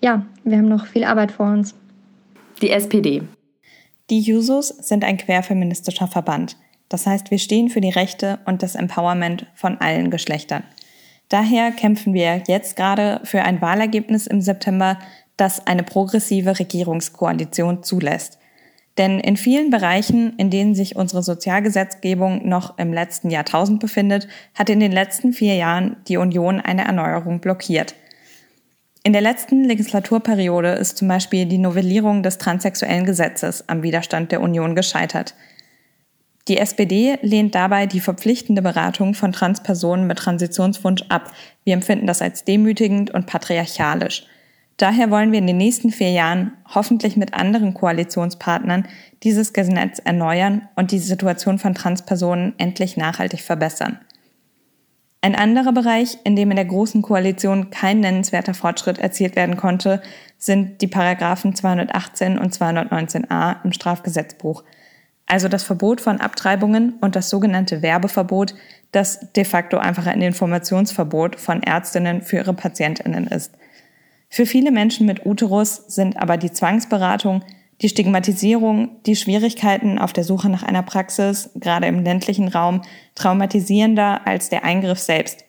[0.00, 1.74] ja, wir haben noch viel Arbeit vor uns.
[2.62, 3.22] Die SPD.
[4.10, 6.56] Die Jusos sind ein querfeministischer Verband.
[6.88, 10.62] Das heißt, wir stehen für die Rechte und das Empowerment von allen Geschlechtern.
[11.28, 14.98] Daher kämpfen wir jetzt gerade für ein Wahlergebnis im September,
[15.36, 18.38] das eine progressive Regierungskoalition zulässt.
[18.96, 24.70] Denn in vielen Bereichen, in denen sich unsere Sozialgesetzgebung noch im letzten Jahrtausend befindet, hat
[24.70, 27.94] in den letzten vier Jahren die Union eine Erneuerung blockiert.
[29.06, 34.40] In der letzten Legislaturperiode ist zum Beispiel die Novellierung des transsexuellen Gesetzes am Widerstand der
[34.40, 35.36] Union gescheitert.
[36.48, 41.30] Die SPD lehnt dabei die verpflichtende Beratung von Transpersonen mit Transitionswunsch ab.
[41.62, 44.26] Wir empfinden das als demütigend und patriarchalisch.
[44.76, 48.88] Daher wollen wir in den nächsten vier Jahren hoffentlich mit anderen Koalitionspartnern
[49.22, 54.00] dieses Gesetz erneuern und die Situation von Transpersonen endlich nachhaltig verbessern.
[55.20, 60.02] Ein anderer Bereich, in dem in der Großen Koalition kein nennenswerter Fortschritt erzielt werden konnte,
[60.38, 64.62] sind die Paragraphen 218 und 219a im Strafgesetzbuch,
[65.26, 68.54] also das Verbot von Abtreibungen und das sogenannte Werbeverbot,
[68.92, 73.52] das de facto einfach ein Informationsverbot von Ärztinnen für ihre Patientinnen ist.
[74.28, 77.42] Für viele Menschen mit Uterus sind aber die Zwangsberatung,
[77.82, 82.82] die Stigmatisierung, die Schwierigkeiten auf der Suche nach einer Praxis, gerade im ländlichen Raum,
[83.14, 85.44] traumatisierender als der Eingriff selbst.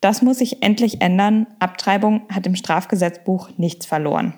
[0.00, 1.46] Das muss sich endlich ändern.
[1.60, 4.34] Abtreibung hat im Strafgesetzbuch nichts verloren.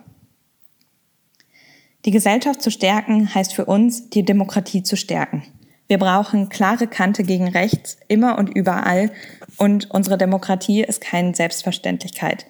[2.04, 5.42] Die Gesellschaft zu stärken heißt für uns, die Demokratie zu stärken.
[5.88, 9.10] Wir brauchen klare Kante gegen rechts, immer und überall,
[9.56, 12.46] und unsere Demokratie ist keine Selbstverständlichkeit.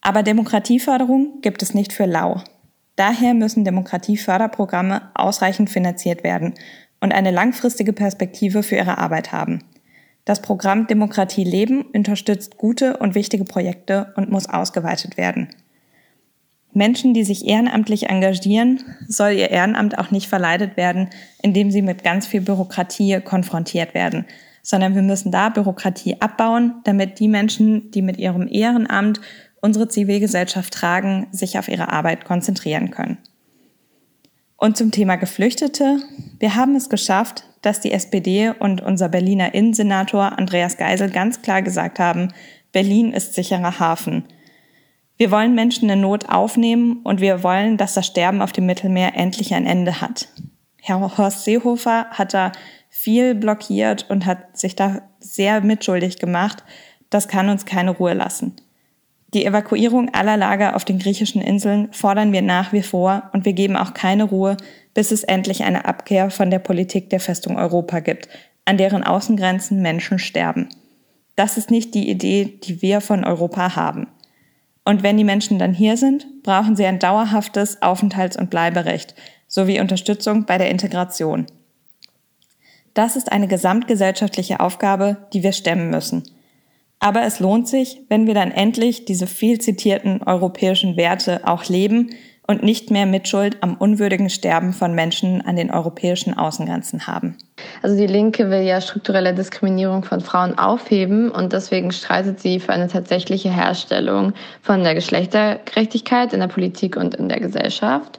[0.00, 2.42] Aber Demokratieförderung gibt es nicht für lau.
[3.00, 6.52] Daher müssen Demokratieförderprogramme ausreichend finanziert werden
[7.00, 9.64] und eine langfristige Perspektive für ihre Arbeit haben.
[10.26, 15.48] Das Programm Demokratie Leben unterstützt gute und wichtige Projekte und muss ausgeweitet werden.
[16.74, 21.08] Menschen, die sich ehrenamtlich engagieren, soll ihr Ehrenamt auch nicht verleidet werden,
[21.40, 24.26] indem sie mit ganz viel Bürokratie konfrontiert werden,
[24.62, 29.22] sondern wir müssen da Bürokratie abbauen, damit die Menschen, die mit ihrem Ehrenamt
[29.60, 33.18] unsere Zivilgesellschaft tragen, sich auf ihre Arbeit konzentrieren können.
[34.56, 36.00] Und zum Thema Geflüchtete.
[36.38, 41.62] Wir haben es geschafft, dass die SPD und unser Berliner Innensenator Andreas Geisel ganz klar
[41.62, 42.32] gesagt haben,
[42.72, 44.24] Berlin ist sicherer Hafen.
[45.16, 49.16] Wir wollen Menschen in Not aufnehmen und wir wollen, dass das Sterben auf dem Mittelmeer
[49.16, 50.28] endlich ein Ende hat.
[50.78, 52.52] Herr Horst Seehofer hat da
[52.88, 56.64] viel blockiert und hat sich da sehr mitschuldig gemacht.
[57.10, 58.56] Das kann uns keine Ruhe lassen.
[59.32, 63.52] Die Evakuierung aller Lager auf den griechischen Inseln fordern wir nach wie vor und wir
[63.52, 64.56] geben auch keine Ruhe,
[64.92, 68.28] bis es endlich eine Abkehr von der Politik der Festung Europa gibt,
[68.64, 70.68] an deren Außengrenzen Menschen sterben.
[71.36, 74.08] Das ist nicht die Idee, die wir von Europa haben.
[74.84, 79.14] Und wenn die Menschen dann hier sind, brauchen sie ein dauerhaftes Aufenthalts- und Bleiberecht
[79.46, 81.46] sowie Unterstützung bei der Integration.
[82.94, 86.24] Das ist eine gesamtgesellschaftliche Aufgabe, die wir stemmen müssen.
[87.00, 92.10] Aber es lohnt sich, wenn wir dann endlich diese viel zitierten europäischen Werte auch leben
[92.46, 97.38] und nicht mehr Mitschuld am unwürdigen Sterben von Menschen an den europäischen Außengrenzen haben.
[97.80, 102.72] Also die Linke will ja strukturelle Diskriminierung von Frauen aufheben und deswegen streitet sie für
[102.72, 104.32] eine tatsächliche Herstellung
[104.62, 108.18] von der Geschlechtergerechtigkeit in der Politik und in der Gesellschaft.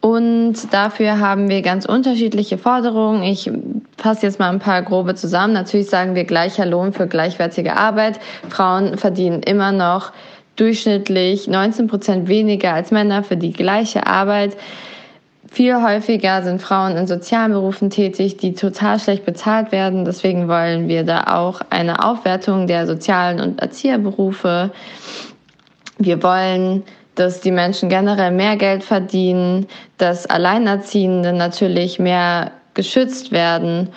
[0.00, 3.22] Und dafür haben wir ganz unterschiedliche Forderungen.
[3.22, 3.50] Ich
[3.98, 5.52] fasse jetzt mal ein paar grobe zusammen.
[5.52, 8.18] Natürlich sagen wir gleicher Lohn für gleichwertige Arbeit.
[8.48, 10.12] Frauen verdienen immer noch
[10.56, 14.56] durchschnittlich 19 Prozent weniger als Männer für die gleiche Arbeit.
[15.50, 20.04] viel häufiger sind Frauen in sozialen Berufen tätig, die total schlecht bezahlt werden.
[20.04, 24.70] Deswegen wollen wir da auch eine Aufwertung der sozialen und Erzieherberufe.
[25.98, 26.84] Wir wollen,
[27.20, 29.66] dass die Menschen generell mehr Geld verdienen,
[29.98, 33.90] dass Alleinerziehende natürlich mehr geschützt werden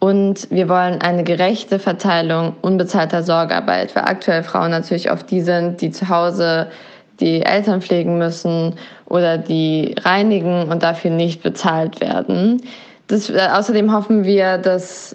[0.00, 5.82] und wir wollen eine gerechte Verteilung unbezahlter Sorgearbeit, weil aktuell Frauen natürlich oft die sind,
[5.82, 6.68] die zu Hause
[7.20, 12.62] die Eltern pflegen müssen oder die reinigen und dafür nicht bezahlt werden.
[13.08, 15.14] Das, äh, außerdem hoffen wir, dass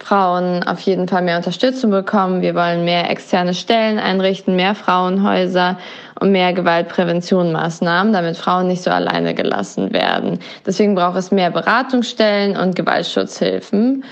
[0.00, 2.42] Frauen auf jeden Fall mehr Unterstützung bekommen.
[2.42, 5.78] Wir wollen mehr externe Stellen einrichten, mehr Frauenhäuser
[6.18, 10.38] und mehr Gewaltpräventionmaßnahmen, damit Frauen nicht so alleine gelassen werden.
[10.66, 14.04] Deswegen braucht es mehr Beratungsstellen und Gewaltschutzhilfen.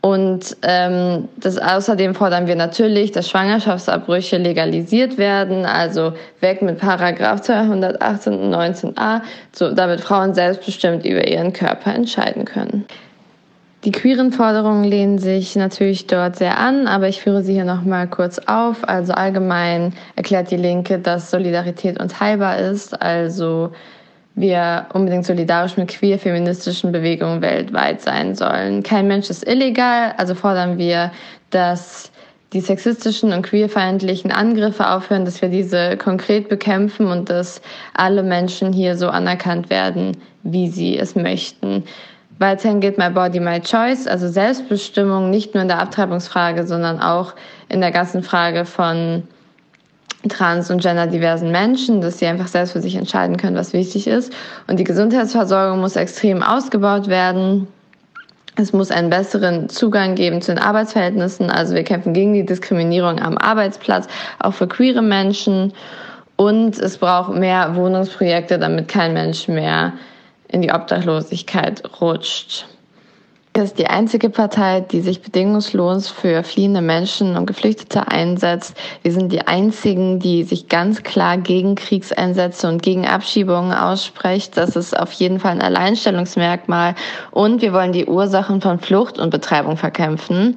[0.00, 7.42] Und ähm, das, außerdem fordern wir natürlich, dass Schwangerschaftsabbrüche legalisiert werden, also weg mit Paragraph
[7.42, 9.20] 218 und 19a,
[9.52, 12.84] so, damit Frauen selbstbestimmt über ihren Körper entscheiden können.
[13.84, 18.06] Die queeren Forderungen lehnen sich natürlich dort sehr an, aber ich führe sie hier nochmal
[18.06, 18.88] kurz auf.
[18.88, 23.72] Also allgemein erklärt die Linke, dass Solidarität unteilbar ist, also
[24.36, 28.84] wir unbedingt solidarisch mit queer-feministischen Bewegungen weltweit sein sollen.
[28.84, 31.10] Kein Mensch ist illegal, also fordern wir,
[31.50, 32.12] dass
[32.52, 37.60] die sexistischen und queerfeindlichen Angriffe aufhören, dass wir diese konkret bekämpfen und dass
[37.94, 41.84] alle Menschen hier so anerkannt werden, wie sie es möchten.
[42.42, 47.36] Weiterhin gilt My Body, My Choice, also Selbstbestimmung nicht nur in der Abtreibungsfrage, sondern auch
[47.68, 49.22] in der ganzen Frage von
[50.28, 54.32] trans- und genderdiversen Menschen, dass sie einfach selbst für sich entscheiden können, was wichtig ist.
[54.66, 57.68] Und die Gesundheitsversorgung muss extrem ausgebaut werden.
[58.56, 61.48] Es muss einen besseren Zugang geben zu den Arbeitsverhältnissen.
[61.48, 64.08] Also wir kämpfen gegen die Diskriminierung am Arbeitsplatz,
[64.40, 65.72] auch für queere Menschen.
[66.34, 69.92] Und es braucht mehr Wohnungsprojekte, damit kein Mensch mehr
[70.52, 72.66] in die Obdachlosigkeit rutscht
[73.60, 78.74] ist die einzige Partei, die sich bedingungslos für fliehende Menschen und Geflüchtete einsetzt.
[79.02, 84.56] Wir sind die einzigen, die sich ganz klar gegen Kriegseinsätze und gegen Abschiebungen ausspricht.
[84.56, 86.94] Das ist auf jeden Fall ein Alleinstellungsmerkmal.
[87.30, 90.56] Und wir wollen die Ursachen von Flucht und Betreibung verkämpfen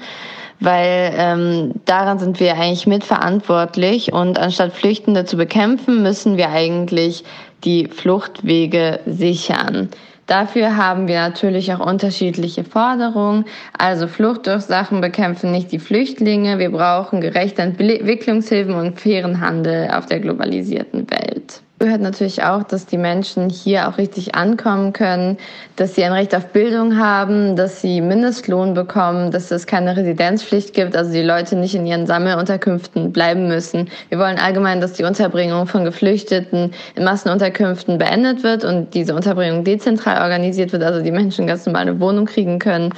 [0.62, 7.26] weil ähm, daran sind wir eigentlich mitverantwortlich und anstatt Flüchtende zu bekämpfen, müssen wir eigentlich
[7.66, 9.89] die Fluchtwege sichern.
[10.28, 13.45] Dafür haben wir natürlich auch unterschiedliche Forderungen.
[13.78, 16.57] Also Fluchtursachen bekämpfen nicht die Flüchtlinge.
[16.57, 21.35] Wir brauchen gerechte Entwicklungshilfen und fairen Handel auf der globalisierten Welt
[21.80, 25.38] gehört natürlich auch, dass die Menschen hier auch richtig ankommen können,
[25.76, 30.73] dass sie ein Recht auf Bildung haben, dass sie Mindestlohn bekommen, dass es keine Residenzpflicht
[30.73, 33.89] gibt, also die Leute nicht in ihren Sammelunterkünften bleiben müssen.
[34.09, 39.65] Wir wollen allgemein, dass die Unterbringung von Geflüchteten in Massenunterkünften beendet wird und diese Unterbringung
[39.65, 42.93] dezentral organisiert wird, also die Menschen ganz normal eine Wohnung kriegen können.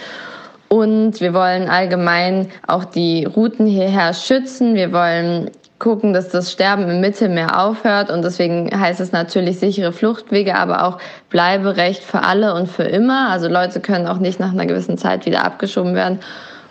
[0.70, 4.76] Und wir wollen allgemein auch die Routen hierher schützen.
[4.76, 5.50] Wir wollen
[5.80, 8.10] gucken, dass das Sterben im Mittelmeer aufhört.
[8.10, 10.98] Und deswegen heißt es natürlich sichere Fluchtwege, aber auch
[11.30, 13.30] Bleiberecht für alle und für immer.
[13.30, 16.20] Also Leute können auch nicht nach einer gewissen Zeit wieder abgeschoben werden.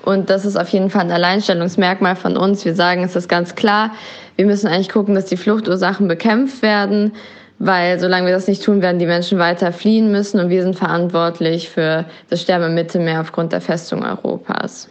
[0.04, 2.64] Und das ist auf jeden Fall ein Alleinstellungsmerkmal von uns.
[2.64, 3.90] Wir sagen, es ist ganz klar,
[4.36, 7.12] wir müssen eigentlich gucken, dass die Fluchtursachen bekämpft werden,
[7.58, 10.76] weil solange wir das nicht tun, werden die Menschen weiter fliehen müssen und wir sind
[10.76, 14.88] verantwortlich für das Sterben im Mittelmeer aufgrund der Festung Europas.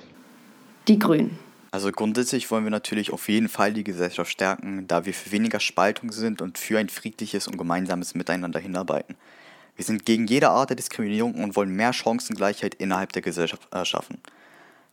[0.87, 1.44] Die Grünen.
[1.75, 5.59] Also grundsätzlich wollen wir natürlich auf jeden Fall die Gesellschaft stärken, da wir für weniger
[5.59, 9.17] Spaltung sind und für ein friedliches und gemeinsames Miteinander hinarbeiten.
[9.75, 14.19] Wir sind gegen jede Art der Diskriminierung und wollen mehr Chancengleichheit innerhalb der Gesellschaft erschaffen.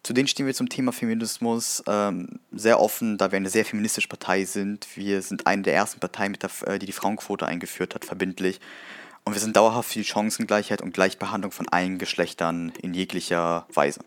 [0.03, 4.45] Zudem stehen wir zum Thema Feminismus ähm, sehr offen, da wir eine sehr feministische Partei
[4.45, 4.89] sind.
[4.97, 8.59] Wir sind eine der ersten Parteien, der, äh, die die Frauenquote eingeführt hat, verbindlich.
[9.22, 14.01] Und wir sind dauerhaft für die Chancengleichheit und Gleichbehandlung von allen Geschlechtern in jeglicher Weise.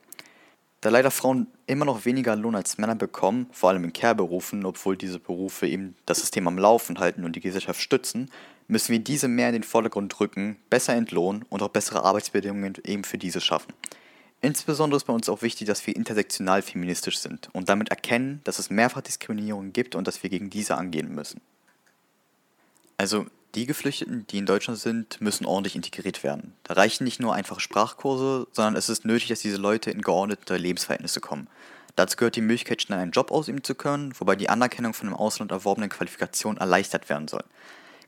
[0.82, 4.98] Da leider Frauen immer noch weniger Lohn als Männer bekommen, vor allem in Care-Berufen, obwohl
[4.98, 8.30] diese Berufe eben das System am Laufen halten und die Gesellschaft stützen,
[8.68, 13.04] müssen wir diese mehr in den Vordergrund rücken, besser entlohnen und auch bessere Arbeitsbedingungen eben
[13.04, 13.74] für diese schaffen.
[14.42, 18.60] Insbesondere ist bei uns auch wichtig, dass wir intersektional feministisch sind und damit erkennen, dass
[18.60, 21.42] es mehrfach Diskriminierung gibt und dass wir gegen diese angehen müssen.
[22.98, 23.26] Also
[23.56, 26.54] die Geflüchteten, die in Deutschland sind, müssen ordentlich integriert werden.
[26.64, 30.58] Da reichen nicht nur einfache Sprachkurse, sondern es ist nötig, dass diese Leute in geordnete
[30.58, 31.48] Lebensverhältnisse kommen.
[31.96, 35.14] Dazu gehört die Möglichkeit, schnell einen Job ausüben zu können, wobei die Anerkennung von im
[35.14, 37.44] Ausland erworbenen Qualifikationen erleichtert werden soll.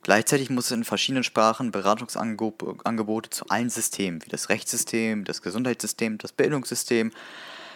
[0.04, 6.18] Gleichzeitig muss es in verschiedenen Sprachen Beratungsangebote zu allen Systemen, wie das Rechtssystem, das Gesundheitssystem,
[6.18, 7.12] das Bildungssystem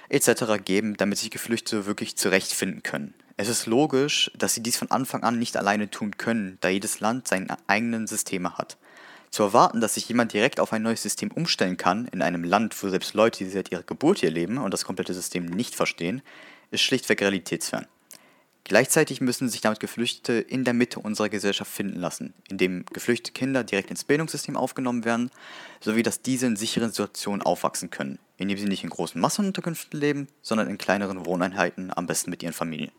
[0.09, 0.63] etc.
[0.63, 3.13] geben, damit sich Geflüchtete wirklich zurechtfinden können.
[3.37, 6.99] Es ist logisch, dass sie dies von Anfang an nicht alleine tun können, da jedes
[6.99, 8.77] Land seine eigenen Systeme hat.
[9.31, 12.75] Zu erwarten, dass sich jemand direkt auf ein neues System umstellen kann, in einem Land,
[12.83, 16.21] wo selbst Leute, die seit ihrer Geburt hier leben und das komplette System nicht verstehen,
[16.69, 17.87] ist schlichtweg realitätsfern.
[18.63, 23.63] Gleichzeitig müssen sich damit Geflüchtete in der Mitte unserer Gesellschaft finden lassen, indem geflüchtete Kinder
[23.63, 25.31] direkt ins Bildungssystem aufgenommen werden,
[25.79, 30.27] sowie dass diese in sicheren Situationen aufwachsen können, indem sie nicht in großen Massenunterkünften leben,
[30.41, 32.91] sondern in kleineren Wohneinheiten, am besten mit ihren Familien.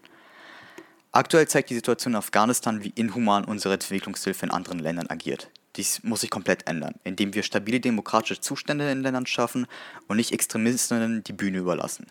[1.15, 5.51] Aktuell zeigt die Situation in Afghanistan, wie inhuman unsere Entwicklungshilfe in anderen Ländern agiert.
[5.77, 9.67] Dies muss sich komplett ändern, indem wir stabile demokratische Zustände in Ländern schaffen
[10.09, 12.07] und nicht Extremistinnen die Bühne überlassen.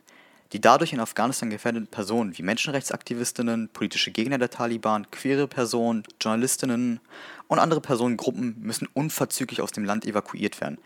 [0.54, 7.00] Die dadurch in Afghanistan gefährdeten Personen wie Menschenrechtsaktivistinnen, politische Gegner der Taliban, queere Personen, Journalistinnen
[7.48, 10.78] und andere Personengruppen müssen unverzüglich aus dem Land evakuiert werden.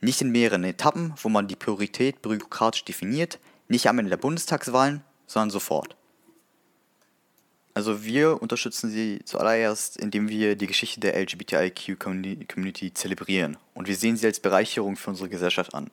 [0.00, 5.02] Nicht in mehreren Etappen, wo man die Priorität bürokratisch definiert, nicht am Ende der Bundestagswahlen,
[5.26, 5.96] sondern sofort.
[7.76, 14.16] Also wir unterstützen sie zuallererst, indem wir die Geschichte der LGBTIQ-Community zelebrieren und wir sehen
[14.16, 15.90] sie als Bereicherung für unsere Gesellschaft an.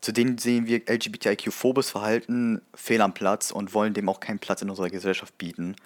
[0.00, 4.70] Zudem sehen wir LGBTIQ-phobes Verhalten fehl am Platz und wollen dem auch keinen Platz in
[4.70, 5.76] unserer Gesellschaft bieten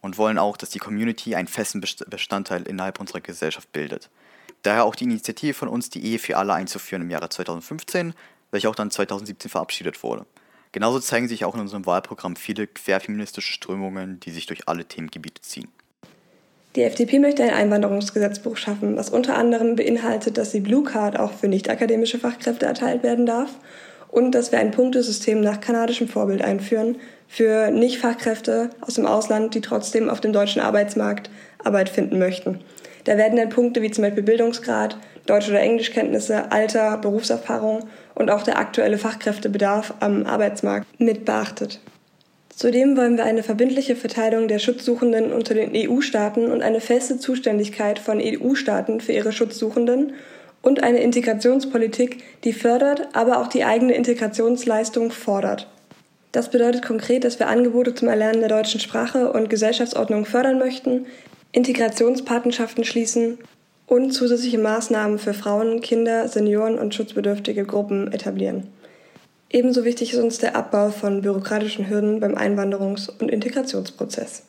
[0.00, 4.08] und wollen auch, dass die Community einen festen Bestandteil innerhalb unserer Gesellschaft bildet.
[4.62, 8.14] Daher auch die Initiative von uns, die Ehe für alle einzuführen im Jahre 2015,
[8.52, 10.24] welche auch dann 2017 verabschiedet wurde.
[10.72, 15.42] Genauso zeigen sich auch in unserem Wahlprogramm viele querfeministische Strömungen, die sich durch alle Themengebiete
[15.42, 15.68] ziehen.
[16.76, 21.32] Die FDP möchte ein Einwanderungsgesetzbuch schaffen, was unter anderem beinhaltet, dass die Blue Card auch
[21.32, 23.50] für nicht-akademische Fachkräfte erteilt werden darf
[24.08, 26.96] und dass wir ein Punktesystem nach kanadischem Vorbild einführen
[27.26, 31.30] für Nicht-Fachkräfte aus dem Ausland, die trotzdem auf dem deutschen Arbeitsmarkt
[31.64, 32.60] Arbeit finden möchten.
[33.04, 34.98] Da werden dann Punkte wie zum Beispiel Bildungsgrad,
[35.28, 41.80] Deutsch- oder Englischkenntnisse, Alter, Berufserfahrung und auch der aktuelle Fachkräftebedarf am Arbeitsmarkt mit beachtet.
[42.48, 48.00] Zudem wollen wir eine verbindliche Verteilung der Schutzsuchenden unter den EU-Staaten und eine feste Zuständigkeit
[48.00, 50.14] von EU-Staaten für ihre Schutzsuchenden
[50.62, 55.68] und eine Integrationspolitik, die fördert, aber auch die eigene Integrationsleistung fordert.
[56.32, 61.06] Das bedeutet konkret, dass wir Angebote zum Erlernen der deutschen Sprache und Gesellschaftsordnung fördern möchten,
[61.52, 63.38] Integrationspatenschaften schließen
[63.88, 68.68] und zusätzliche Maßnahmen für Frauen, Kinder, Senioren und schutzbedürftige Gruppen etablieren.
[69.50, 74.42] Ebenso wichtig ist uns der Abbau von bürokratischen Hürden beim Einwanderungs- und Integrationsprozess.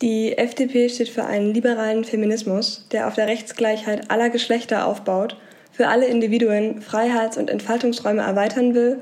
[0.00, 5.36] Die FDP steht für einen liberalen Feminismus, der auf der Rechtsgleichheit aller Geschlechter aufbaut,
[5.72, 8.98] für alle Individuen Freiheits- und Entfaltungsräume erweitern will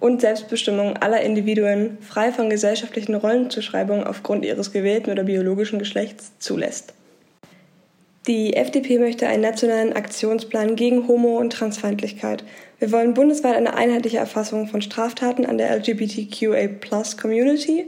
[0.00, 6.95] und Selbstbestimmung aller Individuen frei von gesellschaftlichen Rollenzuschreibungen aufgrund ihres gewählten oder biologischen Geschlechts zulässt.
[8.26, 12.42] Die FDP möchte einen nationalen Aktionsplan gegen Homo- und Transfeindlichkeit.
[12.80, 17.86] Wir wollen bundesweit eine einheitliche Erfassung von Straftaten an der LGBTQA-Plus-Community.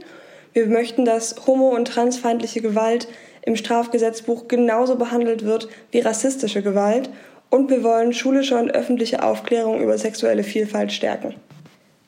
[0.53, 3.09] Wir möchten, dass homo- und transfeindliche Gewalt
[3.41, 7.09] im Strafgesetzbuch genauso behandelt wird wie rassistische Gewalt.
[7.49, 11.35] Und wir wollen schulische und öffentliche Aufklärung über sexuelle Vielfalt stärken.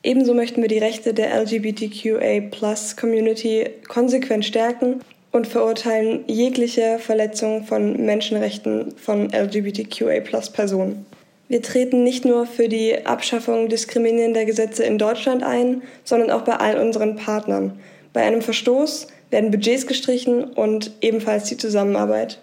[0.02, 5.02] Ebenso möchten wir die Rechte der LGBTQA-Plus-Community konsequent stärken
[5.32, 11.06] und verurteilen jegliche Verletzung von Menschenrechten von LGBTQA-Personen.
[11.48, 16.56] Wir treten nicht nur für die Abschaffung diskriminierender Gesetze in Deutschland ein, sondern auch bei
[16.56, 17.78] allen unseren Partnern.
[18.12, 22.38] Bei einem Verstoß werden Budgets gestrichen und ebenfalls die Zusammenarbeit.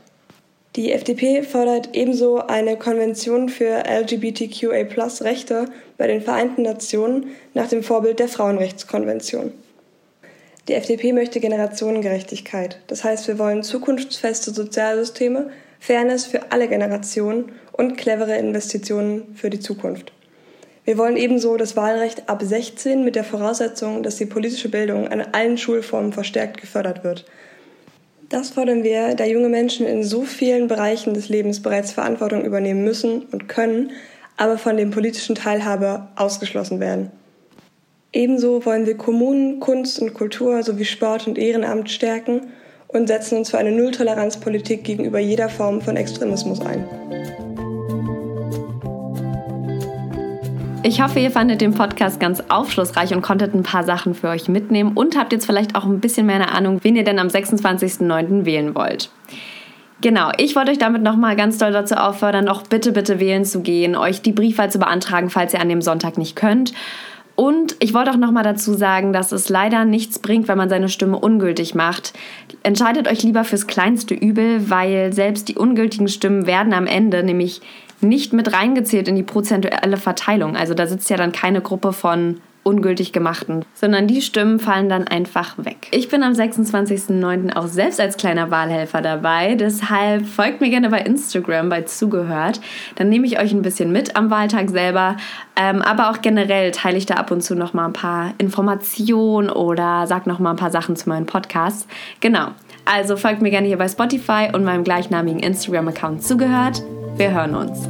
[0.76, 5.66] Die FDP fordert ebenso eine Konvention für LGBTQA-Rechte
[5.98, 9.52] bei den Vereinten Nationen nach dem Vorbild der Frauenrechtskonvention.
[10.70, 12.78] Die FDP möchte Generationengerechtigkeit.
[12.86, 15.50] Das heißt, wir wollen zukunftsfeste Sozialsysteme,
[15.80, 20.12] Fairness für alle Generationen und clevere Investitionen für die Zukunft.
[20.86, 25.22] Wir wollen ebenso das Wahlrecht ab 16 mit der Voraussetzung, dass die politische Bildung an
[25.32, 27.26] allen Schulformen verstärkt gefördert wird.
[28.30, 32.84] Das fordern wir, da junge Menschen in so vielen Bereichen des Lebens bereits Verantwortung übernehmen
[32.84, 33.90] müssen und können,
[34.38, 37.10] aber von dem politischen Teilhabe ausgeschlossen werden.
[38.12, 42.48] Ebenso wollen wir Kommunen, Kunst und Kultur sowie Sport und Ehrenamt stärken
[42.88, 46.84] und setzen uns für eine Nulltoleranzpolitik gegenüber jeder Form von Extremismus ein.
[50.82, 54.50] Ich hoffe, ihr fandet den Podcast ganz aufschlussreich und konntet ein paar Sachen für euch
[54.50, 57.28] mitnehmen und habt jetzt vielleicht auch ein bisschen mehr eine Ahnung, wen ihr denn am
[57.28, 58.44] 26.09.
[58.44, 59.12] wählen wollt.
[60.02, 63.62] Genau, ich wollte euch damit nochmal ganz doll dazu auffordern, auch bitte, bitte wählen zu
[63.62, 66.74] gehen, euch die Briefwahl zu beantragen, falls ihr an dem Sonntag nicht könnt
[67.40, 70.90] und ich wollte auch nochmal dazu sagen, dass es leider nichts bringt, wenn man seine
[70.90, 72.12] Stimme ungültig macht.
[72.64, 77.62] Entscheidet euch lieber fürs kleinste Übel, weil selbst die ungültigen Stimmen werden am Ende nämlich
[78.02, 80.58] nicht mit reingezählt in die prozentuelle Verteilung.
[80.58, 85.08] Also da sitzt ja dann keine Gruppe von ungültig gemachten, sondern die Stimmen fallen dann
[85.08, 85.88] einfach weg.
[85.92, 87.56] Ich bin am 26.09.
[87.56, 92.60] auch selbst als kleiner Wahlhelfer dabei, deshalb folgt mir gerne bei Instagram bei Zugehört.
[92.96, 95.18] Dann nehme ich euch ein bisschen mit am Wahltag selber,
[95.56, 99.50] ähm, aber auch generell teile ich da ab und zu noch mal ein paar Informationen
[99.50, 101.88] oder sage noch mal ein paar Sachen zu meinen Podcasts.
[102.20, 102.50] Genau.
[102.86, 106.82] Also folgt mir gerne hier bei Spotify und meinem gleichnamigen Instagram-Account zugehört.
[107.18, 107.88] Wir hören uns.